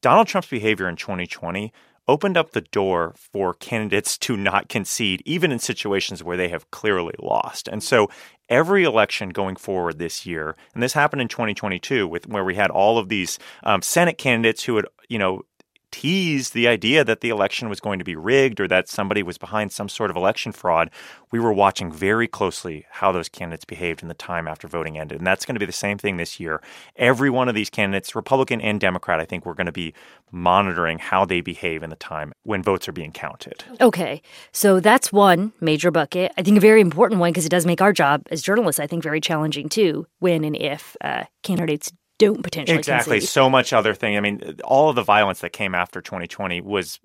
Donald 0.00 0.26
Trump's 0.26 0.48
behavior 0.48 0.88
in 0.88 0.96
2020 0.96 1.72
opened 2.08 2.36
up 2.36 2.52
the 2.52 2.62
door 2.62 3.14
for 3.16 3.54
candidates 3.54 4.16
to 4.18 4.36
not 4.36 4.68
concede, 4.68 5.22
even 5.24 5.52
in 5.52 5.58
situations 5.58 6.24
where 6.24 6.36
they 6.36 6.48
have 6.48 6.70
clearly 6.70 7.14
lost. 7.20 7.68
And 7.68 7.82
so 7.82 8.08
every 8.48 8.82
election 8.84 9.28
going 9.28 9.56
forward 9.56 9.98
this 9.98 10.24
year, 10.24 10.56
and 10.74 10.82
this 10.82 10.94
happened 10.94 11.22
in 11.22 11.28
2022 11.28 12.08
with 12.08 12.26
where 12.26 12.44
we 12.44 12.54
had 12.54 12.70
all 12.70 12.98
of 12.98 13.08
these 13.08 13.38
um, 13.62 13.82
Senate 13.82 14.18
candidates 14.18 14.64
who 14.64 14.76
had, 14.76 14.86
you 15.08 15.18
know, 15.18 15.42
teased 15.90 16.54
the 16.54 16.68
idea 16.68 17.04
that 17.04 17.20
the 17.20 17.28
election 17.28 17.68
was 17.68 17.80
going 17.80 17.98
to 17.98 18.04
be 18.04 18.16
rigged 18.16 18.60
or 18.60 18.68
that 18.68 18.88
somebody 18.88 19.22
was 19.22 19.38
behind 19.38 19.72
some 19.72 19.88
sort 19.88 20.10
of 20.10 20.16
election 20.16 20.52
fraud, 20.52 20.90
we 21.30 21.38
were 21.38 21.52
watching 21.52 21.92
very 21.92 22.26
closely 22.26 22.86
how 22.90 23.12
those 23.12 23.28
candidates 23.28 23.64
behaved 23.64 24.02
in 24.02 24.08
the 24.08 24.14
time 24.14 24.48
after 24.48 24.68
voting 24.68 24.98
ended. 24.98 25.18
And 25.18 25.26
that's 25.26 25.44
going 25.44 25.54
to 25.54 25.60
be 25.60 25.66
the 25.66 25.72
same 25.72 25.98
thing 25.98 26.16
this 26.16 26.40
year. 26.40 26.62
Every 26.96 27.30
one 27.30 27.48
of 27.48 27.54
these 27.54 27.70
candidates, 27.70 28.14
Republican 28.14 28.60
and 28.60 28.80
Democrat, 28.80 29.20
I 29.20 29.24
think 29.24 29.44
we're 29.44 29.54
going 29.54 29.66
to 29.66 29.72
be 29.72 29.94
monitoring 30.30 30.98
how 30.98 31.24
they 31.24 31.40
behave 31.40 31.82
in 31.82 31.90
the 31.90 31.96
time 31.96 32.32
when 32.42 32.62
votes 32.62 32.88
are 32.88 32.92
being 32.92 33.12
counted. 33.12 33.64
Okay. 33.80 34.22
So 34.52 34.80
that's 34.80 35.12
one 35.12 35.52
major 35.60 35.90
bucket. 35.90 36.32
I 36.36 36.42
think 36.42 36.56
a 36.56 36.60
very 36.60 36.80
important 36.80 37.20
one 37.20 37.32
because 37.32 37.46
it 37.46 37.50
does 37.50 37.66
make 37.66 37.80
our 37.80 37.92
job 37.92 38.26
as 38.30 38.42
journalists, 38.42 38.80
I 38.80 38.86
think, 38.86 39.02
very 39.02 39.20
challenging 39.20 39.68
too 39.68 40.06
when 40.18 40.44
and 40.44 40.56
if 40.56 40.96
uh, 41.00 41.24
candidates 41.42 41.92
don't 42.18 42.42
potentially 42.42 42.78
exactly 42.78 43.16
concede. 43.18 43.28
so 43.28 43.48
much 43.48 43.72
other 43.72 43.94
thing 43.94 44.16
i 44.16 44.20
mean 44.20 44.56
all 44.64 44.90
of 44.90 44.96
the 44.96 45.02
violence 45.02 45.40
that 45.40 45.52
came 45.52 45.74
after 45.74 46.00
2020 46.00 46.60
was 46.60 47.00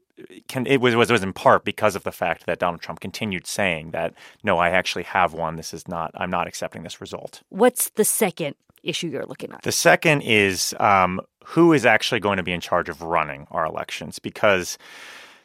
can, 0.47 0.65
it 0.67 0.79
was, 0.79 0.95
was 0.95 1.11
was 1.11 1.23
in 1.23 1.33
part 1.33 1.65
because 1.65 1.95
of 1.95 2.03
the 2.03 2.11
fact 2.11 2.45
that 2.45 2.59
Donald 2.59 2.81
Trump 2.81 2.99
continued 2.99 3.47
saying 3.47 3.91
that 3.91 4.13
no, 4.43 4.57
I 4.57 4.69
actually 4.69 5.03
have 5.03 5.33
won. 5.33 5.55
This 5.55 5.73
is 5.73 5.87
not. 5.87 6.11
I'm 6.15 6.29
not 6.29 6.47
accepting 6.47 6.83
this 6.83 7.01
result. 7.01 7.41
What's 7.49 7.89
the 7.89 8.05
second 8.05 8.55
issue 8.83 9.07
you're 9.07 9.25
looking 9.25 9.51
at? 9.51 9.63
The 9.63 9.71
second 9.71 10.21
is 10.21 10.75
um, 10.79 11.19
who 11.45 11.73
is 11.73 11.85
actually 11.85 12.19
going 12.19 12.37
to 12.37 12.43
be 12.43 12.51
in 12.51 12.61
charge 12.61 12.89
of 12.89 13.01
running 13.01 13.47
our 13.51 13.65
elections 13.65 14.19
because 14.19 14.77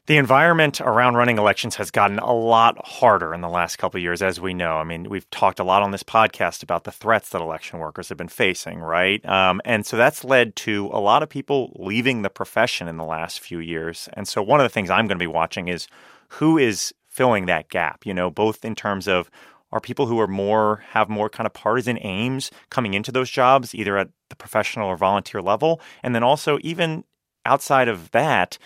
the 0.08 0.16
environment 0.16 0.80
around 0.80 1.16
running 1.16 1.36
elections 1.36 1.76
has 1.76 1.90
gotten 1.90 2.18
a 2.18 2.32
lot 2.32 2.78
harder 2.82 3.34
in 3.34 3.42
the 3.42 3.48
last 3.48 3.76
couple 3.76 3.98
of 3.98 4.02
years, 4.02 4.22
as 4.22 4.40
we 4.40 4.54
know. 4.54 4.76
I 4.76 4.84
mean, 4.84 5.10
we've 5.10 5.28
talked 5.28 5.60
a 5.60 5.64
lot 5.64 5.82
on 5.82 5.90
this 5.90 6.02
podcast 6.02 6.62
about 6.62 6.84
the 6.84 6.90
threats 6.90 7.28
that 7.28 7.42
election 7.42 7.78
workers 7.78 8.08
have 8.08 8.16
been 8.16 8.26
facing, 8.26 8.78
right? 8.78 9.24
Um, 9.28 9.60
and 9.66 9.84
so 9.84 9.98
that's 9.98 10.24
led 10.24 10.56
to 10.56 10.88
a 10.94 10.98
lot 10.98 11.22
of 11.22 11.28
people 11.28 11.76
leaving 11.78 12.22
the 12.22 12.30
profession 12.30 12.88
in 12.88 12.96
the 12.96 13.04
last 13.04 13.40
few 13.40 13.58
years. 13.58 14.08
And 14.14 14.26
so 14.26 14.42
one 14.42 14.60
of 14.60 14.64
the 14.64 14.70
things 14.70 14.88
I'm 14.88 15.08
going 15.08 15.18
to 15.18 15.22
be 15.22 15.26
watching 15.26 15.68
is 15.68 15.86
who 16.28 16.56
is 16.56 16.94
filling 17.10 17.44
that 17.44 17.68
gap, 17.68 18.06
you 18.06 18.14
know, 18.14 18.30
both 18.30 18.64
in 18.64 18.74
terms 18.74 19.08
of 19.08 19.30
are 19.72 19.80
people 19.80 20.06
who 20.06 20.18
are 20.20 20.26
more 20.26 20.82
have 20.92 21.10
more 21.10 21.28
kind 21.28 21.46
of 21.46 21.52
partisan 21.52 21.98
aims 22.00 22.50
coming 22.70 22.94
into 22.94 23.12
those 23.12 23.28
jobs 23.28 23.74
either 23.74 23.98
at 23.98 24.08
the 24.30 24.36
professional 24.36 24.88
or 24.88 24.96
volunteer 24.96 25.42
level 25.42 25.82
and 26.02 26.14
then 26.14 26.22
also 26.22 26.58
even 26.62 27.04
outside 27.44 27.88
of 27.88 28.10
that 28.12 28.56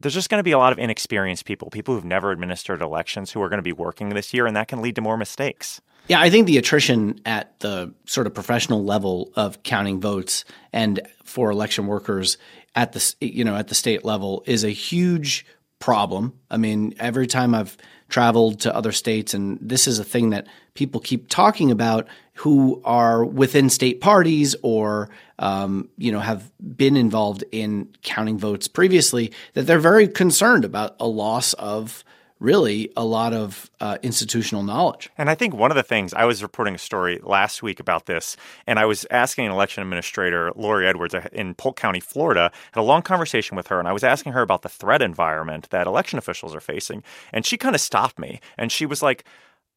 there's 0.00 0.14
just 0.14 0.30
going 0.30 0.38
to 0.38 0.44
be 0.44 0.52
a 0.52 0.58
lot 0.58 0.72
of 0.72 0.78
inexperienced 0.78 1.44
people, 1.44 1.70
people 1.70 1.94
who've 1.94 2.04
never 2.04 2.32
administered 2.32 2.82
elections 2.82 3.30
who 3.30 3.42
are 3.42 3.48
going 3.48 3.58
to 3.58 3.62
be 3.62 3.72
working 3.72 4.10
this 4.10 4.32
year, 4.32 4.46
and 4.46 4.56
that 4.56 4.68
can 4.68 4.80
lead 4.80 4.94
to 4.96 5.00
more 5.00 5.16
mistakes. 5.16 5.80
Yeah, 6.08 6.20
I 6.20 6.30
think 6.30 6.46
the 6.46 6.58
attrition 6.58 7.20
at 7.24 7.58
the 7.60 7.94
sort 8.06 8.26
of 8.26 8.34
professional 8.34 8.82
level 8.84 9.30
of 9.36 9.62
counting 9.62 10.00
votes 10.00 10.44
and 10.72 11.00
for 11.24 11.50
election 11.50 11.86
workers 11.86 12.38
at 12.74 12.92
the 12.92 13.14
you 13.20 13.44
know 13.44 13.56
at 13.56 13.68
the 13.68 13.74
state 13.74 14.04
level 14.04 14.42
is 14.46 14.64
a 14.64 14.70
huge 14.70 15.44
problem. 15.80 16.34
I 16.50 16.56
mean, 16.56 16.94
every 17.00 17.26
time 17.26 17.54
I've 17.54 17.76
traveled 18.08 18.60
to 18.60 18.74
other 18.74 18.92
states, 18.92 19.34
and 19.34 19.58
this 19.60 19.88
is 19.88 19.98
a 19.98 20.04
thing 20.04 20.30
that 20.30 20.46
people 20.74 21.00
keep 21.00 21.28
talking 21.28 21.70
about 21.70 22.06
who 22.34 22.80
are 22.84 23.24
within 23.24 23.68
state 23.68 24.00
parties 24.00 24.54
or 24.62 25.10
um, 25.38 25.88
you 25.98 26.12
know 26.12 26.20
have 26.20 26.50
been 26.76 26.96
involved 26.96 27.44
in 27.50 27.88
counting 28.02 28.38
votes 28.38 28.68
previously 28.68 29.32
that 29.54 29.62
they're 29.62 29.78
very 29.78 30.06
concerned 30.06 30.64
about 30.64 30.96
a 31.00 31.06
loss 31.06 31.54
of 31.54 32.04
really 32.40 32.90
a 32.96 33.04
lot 33.04 33.32
of 33.32 33.70
uh, 33.80 33.98
institutional 34.02 34.62
knowledge. 34.62 35.10
And 35.16 35.30
I 35.30 35.34
think 35.34 35.54
one 35.54 35.70
of 35.70 35.76
the 35.76 35.82
things 35.82 36.12
I 36.14 36.24
was 36.24 36.42
reporting 36.42 36.74
a 36.74 36.78
story 36.78 37.20
last 37.22 37.62
week 37.62 37.78
about 37.78 38.06
this, 38.06 38.36
and 38.66 38.78
I 38.78 38.86
was 38.86 39.06
asking 39.10 39.46
an 39.46 39.52
election 39.52 39.82
administrator, 39.82 40.50
Lori 40.56 40.86
Edwards, 40.86 41.14
uh, 41.14 41.28
in 41.32 41.54
Polk 41.54 41.76
County, 41.76 42.00
Florida, 42.00 42.50
had 42.72 42.80
a 42.80 42.82
long 42.82 43.02
conversation 43.02 43.56
with 43.56 43.68
her, 43.68 43.78
and 43.78 43.86
I 43.86 43.92
was 43.92 44.02
asking 44.02 44.32
her 44.32 44.42
about 44.42 44.62
the 44.62 44.68
threat 44.68 45.02
environment 45.02 45.68
that 45.70 45.86
election 45.86 46.18
officials 46.18 46.54
are 46.54 46.60
facing, 46.60 47.04
and 47.32 47.44
she 47.44 47.56
kind 47.56 47.74
of 47.74 47.80
stopped 47.80 48.18
me, 48.18 48.40
and 48.56 48.72
she 48.72 48.86
was 48.86 49.02
like 49.02 49.24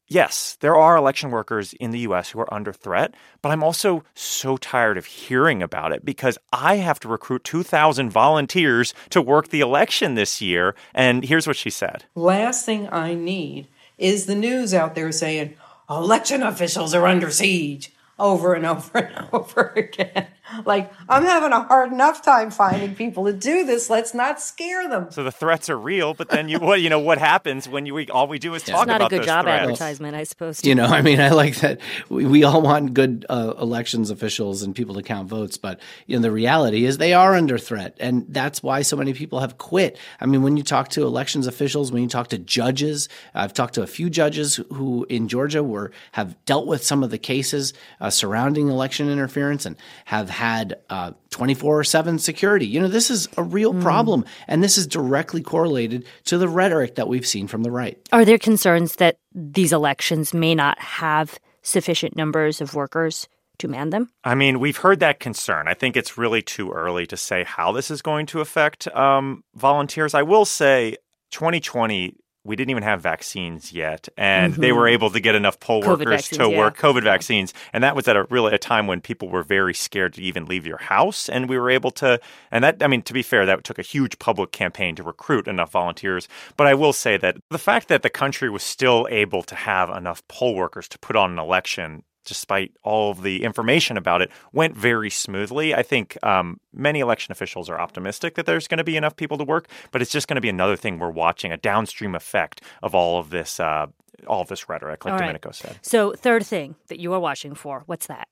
yes, 0.08 0.56
there 0.60 0.76
are 0.76 0.96
election 0.96 1.30
workers 1.30 1.72
in 1.74 1.90
the 1.90 2.00
US 2.00 2.30
who 2.30 2.40
are 2.40 2.52
under 2.52 2.72
threat, 2.72 3.14
but 3.42 3.50
I'm 3.50 3.62
also 3.62 4.04
so 4.14 4.56
tired 4.56 4.98
of 4.98 5.06
hearing 5.06 5.62
about 5.62 5.92
it 5.92 6.04
because 6.04 6.38
I 6.52 6.76
have 6.76 7.00
to 7.00 7.08
recruit 7.08 7.44
2,000 7.44 8.10
volunteers 8.10 8.94
to 9.10 9.22
work 9.22 9.48
the 9.48 9.60
election 9.60 10.14
this 10.14 10.40
year. 10.40 10.74
And 10.94 11.24
here's 11.24 11.46
what 11.46 11.56
she 11.56 11.70
said 11.70 12.04
Last 12.14 12.64
thing 12.66 12.88
I 12.90 13.14
need 13.14 13.68
is 13.98 14.26
the 14.26 14.34
news 14.34 14.74
out 14.74 14.94
there 14.94 15.12
saying 15.12 15.54
election 15.88 16.42
officials 16.42 16.94
are 16.94 17.06
under 17.06 17.30
siege 17.30 17.92
over 18.18 18.54
and 18.54 18.66
over 18.66 18.98
and 18.98 19.28
over 19.32 19.72
again. 19.76 20.28
Like, 20.64 20.92
I'm 21.08 21.24
having 21.24 21.52
a 21.52 21.62
hard 21.62 21.90
enough 21.90 22.22
time 22.22 22.50
finding 22.50 22.94
people 22.94 23.24
to 23.24 23.32
do 23.32 23.64
this. 23.64 23.88
Let's 23.88 24.12
not 24.12 24.40
scare 24.40 24.88
them. 24.88 25.10
So 25.10 25.24
the 25.24 25.32
threats 25.32 25.70
are 25.70 25.78
real, 25.78 26.12
but 26.12 26.28
then 26.28 26.48
you 26.48 26.58
what 26.58 26.82
you 26.82 26.90
know 26.90 26.98
what 26.98 27.18
happens 27.18 27.68
when 27.68 27.86
you 27.86 27.94
we, 27.94 28.08
all 28.08 28.28
we 28.28 28.38
do 28.38 28.54
is 28.54 28.66
yeah. 28.68 28.74
talk 28.74 28.82
it's 28.82 28.88
not 28.88 28.96
about 28.96 29.12
a 29.12 29.16
good 29.16 29.24
job 29.24 29.46
threats. 29.46 29.62
advertisement, 29.62 30.14
I 30.14 30.24
suppose. 30.24 30.64
You 30.64 30.74
know, 30.74 30.84
I 30.84 31.00
mean, 31.00 31.20
I 31.20 31.30
like 31.30 31.56
that 31.56 31.80
we, 32.10 32.26
we 32.26 32.44
all 32.44 32.60
want 32.60 32.92
good 32.92 33.24
uh, 33.28 33.54
elections 33.58 34.10
officials 34.10 34.62
and 34.62 34.74
people 34.74 34.94
to 34.96 35.02
count 35.02 35.28
votes, 35.28 35.56
but 35.56 35.80
you 36.06 36.16
know, 36.16 36.22
the 36.22 36.30
reality 36.30 36.84
is 36.84 36.98
they 36.98 37.14
are 37.14 37.34
under 37.34 37.56
threat, 37.56 37.96
and 37.98 38.26
that's 38.28 38.62
why 38.62 38.82
so 38.82 38.96
many 38.96 39.14
people 39.14 39.40
have 39.40 39.56
quit. 39.56 39.98
I 40.20 40.26
mean, 40.26 40.42
when 40.42 40.56
you 40.56 40.62
talk 40.62 40.88
to 40.90 41.04
elections 41.04 41.46
officials, 41.46 41.90
when 41.90 42.02
you 42.02 42.08
talk 42.08 42.28
to 42.28 42.38
judges, 42.38 43.08
I've 43.34 43.54
talked 43.54 43.74
to 43.74 43.82
a 43.82 43.86
few 43.86 44.10
judges 44.10 44.56
who 44.72 45.06
in 45.08 45.28
Georgia 45.28 45.62
were 45.62 45.90
have 46.12 46.36
dealt 46.44 46.66
with 46.66 46.84
some 46.84 47.02
of 47.02 47.10
the 47.10 47.18
cases 47.18 47.72
uh, 48.00 48.10
surrounding 48.10 48.68
election 48.68 49.08
interference 49.08 49.64
and 49.64 49.76
have 50.04 50.33
had. 50.34 50.76
Uh, 50.90 51.12
24 51.34 51.82
7 51.82 52.20
security. 52.20 52.64
You 52.64 52.78
know, 52.78 52.86
this 52.86 53.10
is 53.10 53.28
a 53.36 53.42
real 53.42 53.74
mm. 53.74 53.82
problem. 53.82 54.24
And 54.46 54.62
this 54.62 54.78
is 54.78 54.86
directly 54.86 55.42
correlated 55.42 56.06
to 56.26 56.38
the 56.38 56.48
rhetoric 56.48 56.94
that 56.94 57.08
we've 57.08 57.26
seen 57.26 57.48
from 57.48 57.64
the 57.64 57.72
right. 57.72 57.98
Are 58.12 58.24
there 58.24 58.38
concerns 58.38 58.96
that 58.96 59.18
these 59.34 59.72
elections 59.72 60.32
may 60.32 60.54
not 60.54 60.78
have 60.78 61.36
sufficient 61.62 62.16
numbers 62.16 62.60
of 62.60 62.74
workers 62.74 63.28
to 63.58 63.66
man 63.66 63.90
them? 63.90 64.10
I 64.22 64.36
mean, 64.36 64.60
we've 64.60 64.76
heard 64.76 65.00
that 65.00 65.18
concern. 65.18 65.66
I 65.66 65.74
think 65.74 65.96
it's 65.96 66.16
really 66.16 66.40
too 66.40 66.70
early 66.70 67.04
to 67.06 67.16
say 67.16 67.42
how 67.42 67.72
this 67.72 67.90
is 67.90 68.00
going 68.00 68.26
to 68.26 68.40
affect 68.40 68.86
um, 68.94 69.42
volunteers. 69.56 70.14
I 70.14 70.22
will 70.22 70.44
say 70.44 70.96
2020 71.32 72.14
we 72.44 72.56
didn't 72.56 72.70
even 72.70 72.82
have 72.82 73.00
vaccines 73.00 73.72
yet, 73.72 74.08
and 74.16 74.52
mm-hmm. 74.52 74.62
they 74.62 74.72
were 74.72 74.86
able 74.86 75.10
to 75.10 75.18
get 75.18 75.34
enough 75.34 75.58
poll 75.60 75.82
COVID 75.82 75.88
workers 75.88 76.06
vaccines, 76.06 76.38
to 76.38 76.50
yeah. 76.50 76.58
work 76.58 76.76
COVID 76.76 77.02
vaccines, 77.02 77.54
and 77.72 77.82
that 77.82 77.96
was 77.96 78.06
at 78.06 78.16
a 78.16 78.24
really 78.30 78.54
a 78.54 78.58
time 78.58 78.86
when 78.86 79.00
people 79.00 79.28
were 79.28 79.42
very 79.42 79.72
scared 79.72 80.12
to 80.14 80.22
even 80.22 80.44
leave 80.44 80.66
your 80.66 80.78
house, 80.78 81.28
and 81.28 81.48
we 81.48 81.58
were 81.58 81.70
able 81.70 81.90
to. 81.92 82.20
And 82.50 82.62
that, 82.62 82.82
I 82.82 82.86
mean, 82.86 83.02
to 83.02 83.12
be 83.12 83.22
fair, 83.22 83.46
that 83.46 83.64
took 83.64 83.78
a 83.78 83.82
huge 83.82 84.18
public 84.18 84.52
campaign 84.52 84.94
to 84.96 85.02
recruit 85.02 85.48
enough 85.48 85.72
volunteers. 85.72 86.28
But 86.56 86.66
I 86.66 86.74
will 86.74 86.92
say 86.92 87.16
that 87.16 87.36
the 87.50 87.58
fact 87.58 87.88
that 87.88 88.02
the 88.02 88.10
country 88.10 88.50
was 88.50 88.62
still 88.62 89.08
able 89.10 89.42
to 89.44 89.54
have 89.54 89.88
enough 89.90 90.26
poll 90.28 90.54
workers 90.54 90.88
to 90.88 90.98
put 90.98 91.16
on 91.16 91.32
an 91.32 91.38
election 91.38 92.02
despite 92.24 92.72
all 92.82 93.10
of 93.10 93.22
the 93.22 93.44
information 93.44 93.96
about 93.96 94.22
it, 94.22 94.30
went 94.52 94.76
very 94.76 95.10
smoothly. 95.10 95.74
I 95.74 95.82
think 95.82 96.16
um, 96.22 96.60
many 96.72 97.00
election 97.00 97.32
officials 97.32 97.68
are 97.68 97.78
optimistic 97.78 98.34
that 98.34 98.46
there's 98.46 98.68
going 98.68 98.78
to 98.78 98.84
be 98.84 98.96
enough 98.96 99.16
people 99.16 99.38
to 99.38 99.44
work, 99.44 99.68
but 99.90 100.02
it's 100.02 100.10
just 100.10 100.28
going 100.28 100.36
to 100.36 100.40
be 100.40 100.48
another 100.48 100.76
thing 100.76 100.98
we're 100.98 101.10
watching 101.10 101.52
a 101.52 101.56
downstream 101.56 102.14
effect 102.14 102.60
of 102.82 102.94
all 102.94 103.18
of 103.18 103.30
this. 103.30 103.60
Uh, 103.60 103.86
all 104.28 104.40
of 104.40 104.48
this 104.48 104.70
rhetoric, 104.70 105.04
like 105.04 105.12
all 105.12 105.18
Domenico 105.18 105.48
right. 105.48 105.54
said. 105.54 105.78
So, 105.82 106.12
third 106.12 106.46
thing 106.46 106.76
that 106.86 106.98
you 106.98 107.12
are 107.12 107.20
watching 107.20 107.54
for, 107.54 107.82
what's 107.86 108.06
that? 108.06 108.28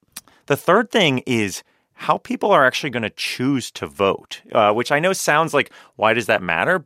The 0.47 0.57
third 0.57 0.91
thing 0.91 1.19
is 1.27 1.63
how 1.95 2.19
people 2.19 2.51
are 2.51 2.65
actually 2.65 2.91
going 2.91 3.03
to 3.03 3.11
choose 3.11 3.71
to 3.73 3.87
vote, 3.87 4.43
uh, 4.53 4.73
which 4.73 4.91
I 4.91 4.99
know 5.01 5.13
sounds 5.13 5.55
like, 5.55 5.71
why 5.97 6.15
does 6.15 6.27
that 6.27 6.43
matter? 6.43 6.85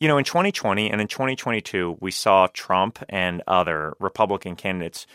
You 0.00 0.08
know, 0.08 0.18
in 0.18 0.24
2020 0.24 0.90
and 0.90 1.00
in 1.00 1.06
2022, 1.06 1.98
we 2.00 2.10
saw 2.10 2.48
Trump 2.52 2.98
and 3.08 3.42
other 3.46 3.94
Republican 4.00 4.56
candidates 4.56 5.06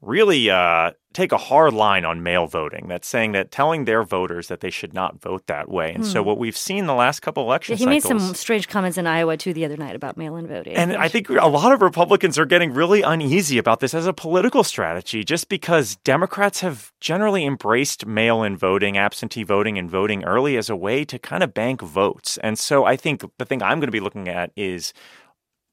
really 0.00 0.48
uh, 0.48 0.92
take 1.12 1.32
a 1.32 1.36
hard 1.36 1.74
line 1.74 2.04
on 2.04 2.22
mail 2.22 2.46
voting. 2.46 2.86
That's 2.86 3.08
saying 3.08 3.32
that 3.32 3.50
telling 3.50 3.84
their 3.84 4.04
voters 4.04 4.46
that 4.48 4.60
they 4.60 4.70
should 4.70 4.94
not 4.94 5.20
vote 5.20 5.46
that 5.48 5.68
way. 5.68 5.92
And 5.92 6.04
hmm. 6.04 6.10
so 6.10 6.22
what 6.22 6.38
we've 6.38 6.56
seen 6.56 6.86
the 6.86 6.94
last 6.94 7.20
couple 7.20 7.42
election 7.42 7.72
yeah, 7.72 7.78
he 7.78 7.84
cycles, 7.84 8.04
made 8.04 8.20
some 8.20 8.34
strange 8.34 8.68
comments 8.68 8.96
in 8.98 9.06
Iowa 9.06 9.36
too 9.36 9.52
the 9.52 9.64
other 9.64 9.76
night 9.76 9.96
about 9.96 10.16
mail-in 10.16 10.46
voting. 10.46 10.76
And 10.76 10.96
I 10.96 11.08
think 11.08 11.28
a 11.28 11.48
lot 11.48 11.72
of 11.72 11.82
Republicans 11.82 12.38
are 12.38 12.46
getting 12.46 12.72
really 12.72 13.02
uneasy 13.02 13.58
about 13.58 13.80
this 13.80 13.94
as 13.94 14.06
a 14.06 14.12
political 14.12 14.62
strategy, 14.62 15.24
just 15.24 15.48
because 15.48 15.96
Democrats 15.96 16.60
have 16.60 16.92
generally 17.00 17.44
embraced 17.44 18.06
mail-in 18.06 18.56
voting, 18.56 18.96
absentee 18.96 19.42
voting, 19.42 19.78
and 19.78 19.90
voting 19.90 20.22
early 20.24 20.56
as 20.56 20.70
a 20.70 20.76
way 20.76 21.04
to 21.04 21.18
kind 21.18 21.42
of 21.42 21.52
bank 21.52 21.82
votes. 21.82 22.38
And 22.38 22.58
so 22.58 22.84
I 22.84 22.96
think 22.96 23.24
the 23.38 23.44
thing 23.44 23.62
I'm 23.62 23.80
going 23.80 23.88
to 23.88 23.92
be 23.92 24.00
looking 24.00 24.28
at 24.28 24.52
is 24.54 24.92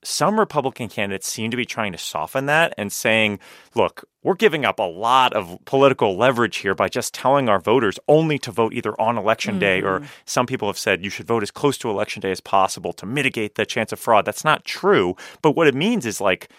some 0.06 0.40
Republican 0.40 0.88
candidates 0.88 1.28
seem 1.28 1.52
to 1.52 1.58
be 1.58 1.66
trying 1.66 1.92
to 1.92 1.98
soften 1.98 2.46
that 2.46 2.74
and 2.78 2.92
saying, 2.92 3.40
look, 3.74 4.08
we're 4.24 4.36
giving 4.36 4.66
up 4.66 4.80
a 4.80 4.84
lot 4.84 5.34
of 5.34 5.58
political 5.66 6.16
leverage 6.18 6.58
here 6.58 6.76
by 6.76 6.88
just 6.88 7.14
telling 7.14 7.50
our 7.50 7.60
voters 7.60 8.00
only 8.08 8.40
to 8.40 8.52
vote 8.52 8.74
either 8.74 9.00
on 9.00 9.18
election 9.18 9.54
mm-hmm. 9.54 9.60
day 9.60 9.82
or 9.82 10.02
some 10.26 10.46
people 10.46 10.68
have 10.68 10.78
said 10.78 11.04
you 11.04 11.10
should 11.10 11.28
vote 11.28 11.44
as 11.44 11.52
close 11.52 11.78
to 11.78 11.90
election 11.90 12.22
day 12.22 12.32
as 12.32 12.42
possible 12.42 12.94
to 12.94 13.06
mitigate 13.06 13.56
the 13.56 13.66
chance 13.66 13.92
of 13.92 14.00
fraud. 14.00 14.26
That's 14.26 14.44
not 14.44 14.66
true. 14.66 15.16
But 15.42 15.52
what 15.52 15.68
it 15.68 15.76
means 15.76 16.06
is 16.06 16.22
like, 16.22 16.50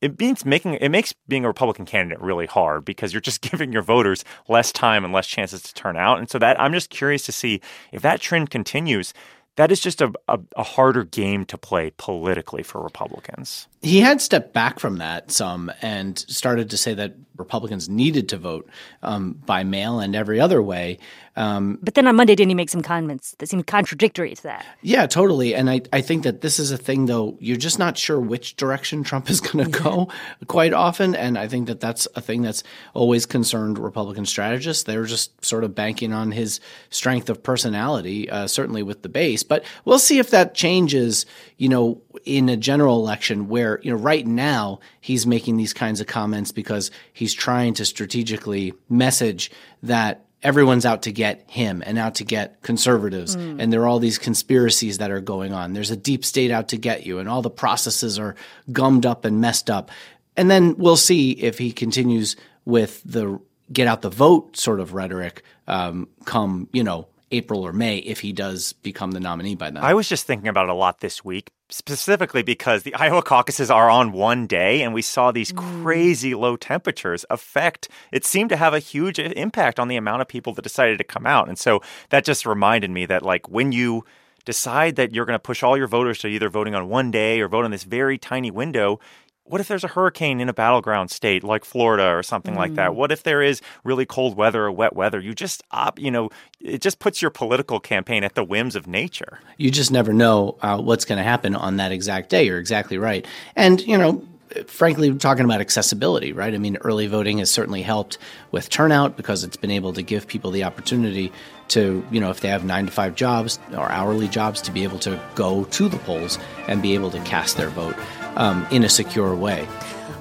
it 0.00 0.18
means 0.18 0.44
making 0.44 0.74
it 0.74 0.90
makes 0.90 1.14
being 1.28 1.44
a 1.44 1.48
Republican 1.48 1.86
candidate 1.86 2.20
really 2.20 2.46
hard 2.46 2.84
because 2.84 3.12
you're 3.12 3.20
just 3.20 3.40
giving 3.50 3.72
your 3.72 3.82
voters 3.82 4.24
less 4.48 4.70
time 4.70 5.04
and 5.04 5.12
less 5.12 5.26
chances 5.26 5.62
to 5.62 5.74
turn 5.74 5.96
out. 5.96 6.18
And 6.18 6.28
so 6.28 6.38
that 6.38 6.60
I'm 6.60 6.72
just 6.72 6.90
curious 6.90 7.24
to 7.26 7.32
see 7.32 7.60
if 7.92 8.02
that 8.02 8.20
trend 8.20 8.50
continues 8.50 9.14
that 9.56 9.70
is 9.70 9.80
just 9.80 10.00
a, 10.00 10.12
a, 10.28 10.40
a, 10.56 10.62
harder 10.62 11.04
game 11.04 11.44
to 11.46 11.56
play 11.56 11.92
politically 11.96 12.62
for 12.62 12.82
Republicans. 12.82 13.68
He 13.82 14.00
had 14.00 14.20
stepped 14.20 14.52
back 14.52 14.80
from 14.80 14.96
that 14.96 15.30
some 15.30 15.70
and 15.80 16.18
started 16.18 16.70
to 16.70 16.76
say 16.76 16.94
that 16.94 17.14
Republicans 17.36 17.88
needed 17.88 18.28
to 18.30 18.36
vote 18.36 18.68
um, 19.02 19.34
by 19.46 19.62
mail 19.62 20.00
and 20.00 20.16
every 20.16 20.40
other 20.40 20.62
way. 20.62 20.98
Um, 21.36 21.78
but 21.82 21.94
then 21.94 22.06
on 22.06 22.16
Monday, 22.16 22.34
didn't 22.34 22.50
he 22.50 22.54
make 22.54 22.70
some 22.70 22.82
comments 22.82 23.34
that 23.38 23.48
seemed 23.48 23.66
contradictory 23.66 24.34
to 24.34 24.42
that? 24.44 24.64
Yeah, 24.82 25.06
totally. 25.06 25.54
And 25.54 25.68
I, 25.68 25.80
I 25.92 26.00
think 26.00 26.22
that 26.22 26.42
this 26.42 26.58
is 26.58 26.70
a 26.70 26.78
thing, 26.78 27.06
though, 27.06 27.36
you're 27.40 27.56
just 27.56 27.78
not 27.78 27.98
sure 27.98 28.20
which 28.20 28.56
direction 28.56 29.02
Trump 29.02 29.28
is 29.28 29.40
going 29.40 29.70
to 29.70 29.82
go 29.82 30.08
quite 30.46 30.72
often. 30.72 31.14
And 31.14 31.36
I 31.36 31.48
think 31.48 31.66
that 31.66 31.80
that's 31.80 32.06
a 32.14 32.20
thing 32.20 32.42
that's 32.42 32.62
always 32.94 33.26
concerned 33.26 33.78
Republican 33.78 34.26
strategists. 34.26 34.84
They're 34.84 35.04
just 35.04 35.44
sort 35.44 35.64
of 35.64 35.74
banking 35.74 36.12
on 36.12 36.30
his 36.30 36.60
strength 36.90 37.28
of 37.28 37.42
personality, 37.42 38.30
uh, 38.30 38.46
certainly 38.46 38.82
with 38.82 39.02
the 39.02 39.08
base. 39.08 39.42
But 39.42 39.64
we'll 39.84 39.98
see 39.98 40.18
if 40.18 40.30
that 40.30 40.54
changes, 40.54 41.26
you 41.56 41.68
know, 41.68 42.00
in 42.24 42.48
a 42.48 42.56
general 42.56 43.00
election 43.00 43.48
where, 43.48 43.80
you 43.82 43.90
know, 43.90 43.98
right 43.98 44.26
now 44.26 44.78
he's 45.00 45.26
making 45.26 45.56
these 45.56 45.72
kinds 45.72 46.00
of 46.00 46.06
comments 46.06 46.52
because 46.52 46.90
he's 47.12 47.34
trying 47.34 47.74
to 47.74 47.84
strategically 47.84 48.72
message 48.88 49.50
that 49.82 50.24
everyone's 50.44 50.84
out 50.84 51.02
to 51.02 51.12
get 51.12 51.42
him 51.48 51.82
and 51.84 51.98
out 51.98 52.16
to 52.16 52.24
get 52.24 52.62
conservatives. 52.62 53.34
Mm. 53.34 53.60
And 53.60 53.72
there 53.72 53.82
are 53.82 53.88
all 53.88 53.98
these 53.98 54.18
conspiracies 54.18 54.98
that 54.98 55.10
are 55.10 55.20
going 55.20 55.52
on. 55.52 55.72
There's 55.72 55.90
a 55.90 55.96
deep 55.96 56.24
state 56.24 56.50
out 56.50 56.68
to 56.68 56.76
get 56.76 57.06
you, 57.06 57.18
and 57.18 57.28
all 57.28 57.42
the 57.42 57.50
processes 57.50 58.18
are 58.18 58.36
gummed 58.70 59.06
up 59.06 59.24
and 59.24 59.40
messed 59.40 59.70
up. 59.70 59.90
And 60.36 60.50
then 60.50 60.76
we'll 60.76 60.96
see 60.96 61.32
if 61.32 61.58
he 61.58 61.72
continues 61.72 62.36
with 62.64 63.02
the 63.04 63.40
get 63.72 63.86
out 63.86 64.02
the 64.02 64.10
vote 64.10 64.56
sort 64.56 64.78
of 64.78 64.92
rhetoric 64.92 65.42
um, 65.66 66.08
come, 66.26 66.68
you 66.72 66.84
know, 66.84 67.08
April 67.30 67.62
or 67.62 67.72
May 67.72 67.98
if 67.98 68.20
he 68.20 68.32
does 68.32 68.74
become 68.74 69.12
the 69.12 69.20
nominee 69.20 69.54
by 69.54 69.70
then. 69.70 69.82
I 69.82 69.94
was 69.94 70.08
just 70.08 70.26
thinking 70.26 70.48
about 70.48 70.64
it 70.64 70.70
a 70.70 70.74
lot 70.74 71.00
this 71.00 71.24
week, 71.24 71.50
specifically 71.68 72.42
because 72.42 72.82
the 72.82 72.94
Iowa 72.96 73.22
caucuses 73.22 73.70
are 73.70 73.90
on 73.90 74.12
one 74.12 74.46
day 74.46 74.82
and 74.82 74.94
we 74.94 75.02
saw 75.02 75.32
these 75.32 75.52
mm. 75.52 75.82
crazy 75.82 76.34
low 76.34 76.56
temperatures 76.56 77.24
affect 77.30 77.88
it 78.12 78.24
seemed 78.24 78.50
to 78.50 78.56
have 78.56 78.74
a 78.74 78.78
huge 78.78 79.18
impact 79.18 79.78
on 79.78 79.88
the 79.88 79.96
amount 79.96 80.22
of 80.22 80.28
people 80.28 80.52
that 80.54 80.62
decided 80.62 80.98
to 80.98 81.04
come 81.04 81.26
out. 81.26 81.48
And 81.48 81.58
so 81.58 81.80
that 82.10 82.24
just 82.24 82.46
reminded 82.46 82.90
me 82.90 83.06
that 83.06 83.22
like 83.22 83.48
when 83.48 83.72
you 83.72 84.04
decide 84.44 84.96
that 84.96 85.14
you're 85.14 85.24
going 85.24 85.34
to 85.34 85.42
push 85.42 85.62
all 85.62 85.76
your 85.76 85.86
voters 85.86 86.18
to 86.18 86.28
either 86.28 86.48
voting 86.48 86.74
on 86.74 86.88
one 86.88 87.10
day 87.10 87.40
or 87.40 87.48
vote 87.48 87.64
on 87.64 87.70
this 87.70 87.84
very 87.84 88.18
tiny 88.18 88.50
window, 88.50 89.00
what 89.46 89.60
if 89.60 89.68
there's 89.68 89.84
a 89.84 89.88
hurricane 89.88 90.40
in 90.40 90.48
a 90.48 90.54
battleground 90.54 91.10
state 91.10 91.44
like 91.44 91.64
Florida 91.64 92.08
or 92.08 92.22
something 92.22 92.54
mm. 92.54 92.58
like 92.58 92.74
that? 92.74 92.90
Mm. 92.90 92.94
What 92.94 93.12
if 93.12 93.22
there 93.22 93.42
is 93.42 93.60
really 93.84 94.06
cold 94.06 94.36
weather 94.36 94.64
or 94.64 94.72
wet 94.72 94.96
weather? 94.96 95.20
You 95.20 95.34
just 95.34 95.62
op, 95.70 95.98
you 95.98 96.10
know, 96.10 96.30
it 96.60 96.80
just 96.80 96.98
puts 96.98 97.20
your 97.20 97.30
political 97.30 97.78
campaign 97.78 98.24
at 98.24 98.34
the 98.34 98.44
whims 98.44 98.74
of 98.74 98.86
nature. 98.86 99.40
You 99.58 99.70
just 99.70 99.90
never 99.90 100.12
know 100.12 100.56
uh, 100.62 100.80
what's 100.80 101.04
going 101.04 101.18
to 101.18 101.24
happen 101.24 101.54
on 101.54 101.76
that 101.76 101.92
exact 101.92 102.30
day. 102.30 102.44
You're 102.44 102.58
exactly 102.58 102.96
right. 102.96 103.26
And, 103.54 103.80
you 103.82 103.98
know, 103.98 104.26
frankly, 104.66 105.14
talking 105.14 105.44
about 105.44 105.60
accessibility, 105.60 106.32
right? 106.32 106.54
I 106.54 106.58
mean, 106.58 106.78
early 106.78 107.06
voting 107.06 107.38
has 107.38 107.50
certainly 107.50 107.82
helped 107.82 108.16
with 108.50 108.70
turnout 108.70 109.16
because 109.16 109.44
it's 109.44 109.56
been 109.56 109.70
able 109.70 109.92
to 109.92 110.02
give 110.02 110.26
people 110.26 110.52
the 110.52 110.64
opportunity 110.64 111.32
to, 111.68 112.06
you 112.10 112.20
know, 112.20 112.30
if 112.30 112.40
they 112.40 112.48
have 112.48 112.64
nine 112.64 112.86
to 112.86 112.92
five 112.92 113.14
jobs 113.14 113.58
or 113.72 113.90
hourly 113.90 114.28
jobs, 114.28 114.62
to 114.62 114.70
be 114.70 114.84
able 114.84 114.98
to 115.00 115.20
go 115.34 115.64
to 115.64 115.88
the 115.88 115.98
polls 115.98 116.38
and 116.68 116.80
be 116.80 116.94
able 116.94 117.10
to 117.10 117.20
cast 117.20 117.56
their 117.56 117.70
vote 117.70 117.96
um, 118.36 118.66
in 118.70 118.84
a 118.84 118.88
secure 118.88 119.34
way. 119.34 119.66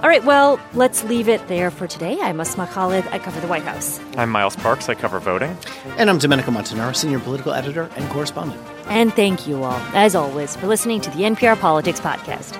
All 0.01 0.10
right, 0.10 0.24
well, 0.25 0.60
let's 0.74 1.03
leave 1.05 1.29
it 1.29 1.48
there 1.48 1.72
for 1.72 1.88
today. 1.88 2.20
I'm 2.22 2.41
Asma 2.41 2.67
Khalid. 2.67 3.05
I 3.12 3.20
cover 3.20 3.39
the 3.39 3.48
White 3.48 3.63
House. 3.63 4.01
I'm 4.17 4.29
Miles 4.29 4.55
Parks. 4.58 4.89
I 4.89 4.96
cover 4.96 5.17
voting. 5.20 5.55
And 5.98 6.10
I'm 6.10 6.17
Domenico 6.17 6.51
Montanaro, 6.51 6.93
senior 6.93 7.20
political 7.20 7.53
editor 7.53 7.89
and 7.96 8.10
correspondent. 8.10 8.62
And 8.88 9.13
thank 9.13 9.48
you 9.48 9.63
all, 9.63 9.79
as 9.93 10.13
always, 10.13 10.58
for 10.58 10.67
listening 10.67 11.00
to 11.01 11.10
the 11.12 11.20
NPR 11.20 11.58
Politics 11.58 12.01
Podcast. 12.01 12.60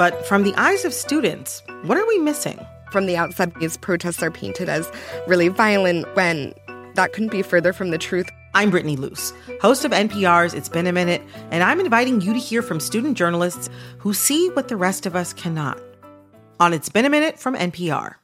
But 0.00 0.24
from 0.24 0.44
the 0.44 0.54
eyes 0.54 0.86
of 0.86 0.94
students, 0.94 1.62
what 1.82 1.98
are 1.98 2.06
we 2.06 2.16
missing? 2.16 2.58
From 2.90 3.04
the 3.04 3.18
outside, 3.18 3.54
these 3.56 3.76
protests 3.76 4.22
are 4.22 4.30
painted 4.30 4.66
as 4.66 4.90
really 5.26 5.48
violent 5.48 6.06
when 6.16 6.54
that 6.94 7.12
couldn't 7.12 7.30
be 7.30 7.42
further 7.42 7.74
from 7.74 7.90
the 7.90 7.98
truth. 7.98 8.26
I'm 8.54 8.70
Brittany 8.70 8.96
Luce, 8.96 9.34
host 9.60 9.84
of 9.84 9.92
NPR's 9.92 10.54
It's 10.54 10.70
Been 10.70 10.86
a 10.86 10.92
Minute, 10.92 11.20
and 11.50 11.62
I'm 11.62 11.80
inviting 11.80 12.22
you 12.22 12.32
to 12.32 12.38
hear 12.38 12.62
from 12.62 12.80
student 12.80 13.18
journalists 13.18 13.68
who 13.98 14.14
see 14.14 14.48
what 14.48 14.68
the 14.68 14.76
rest 14.78 15.04
of 15.04 15.14
us 15.14 15.34
cannot. 15.34 15.78
On 16.60 16.72
It's 16.72 16.88
Been 16.88 17.04
a 17.04 17.10
Minute 17.10 17.38
from 17.38 17.54
NPR. 17.54 18.14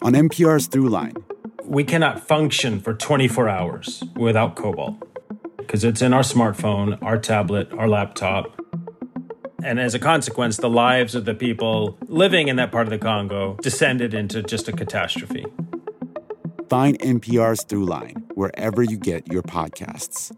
On 0.00 0.14
NPR's 0.14 0.68
Throughline. 0.68 1.22
We 1.64 1.84
cannot 1.84 2.26
function 2.26 2.80
for 2.80 2.94
24 2.94 3.50
hours 3.50 4.02
without 4.16 4.56
cobalt 4.56 4.96
because 5.58 5.84
it's 5.84 6.00
in 6.00 6.14
our 6.14 6.22
smartphone, 6.22 6.96
our 7.02 7.18
tablet, 7.18 7.70
our 7.74 7.88
laptop. 7.88 8.58
And 9.64 9.80
as 9.80 9.94
a 9.94 9.98
consequence, 9.98 10.58
the 10.58 10.68
lives 10.68 11.14
of 11.14 11.24
the 11.24 11.34
people 11.34 11.96
living 12.06 12.48
in 12.48 12.56
that 12.56 12.70
part 12.70 12.86
of 12.86 12.90
the 12.90 12.98
Congo 12.98 13.56
descended 13.62 14.12
into 14.12 14.42
just 14.42 14.68
a 14.68 14.72
catastrophe. 14.72 15.46
Find 16.68 16.98
NPR's 16.98 17.64
Throughline 17.64 18.30
wherever 18.34 18.82
you 18.82 18.98
get 18.98 19.32
your 19.32 19.42
podcasts. 19.42 20.36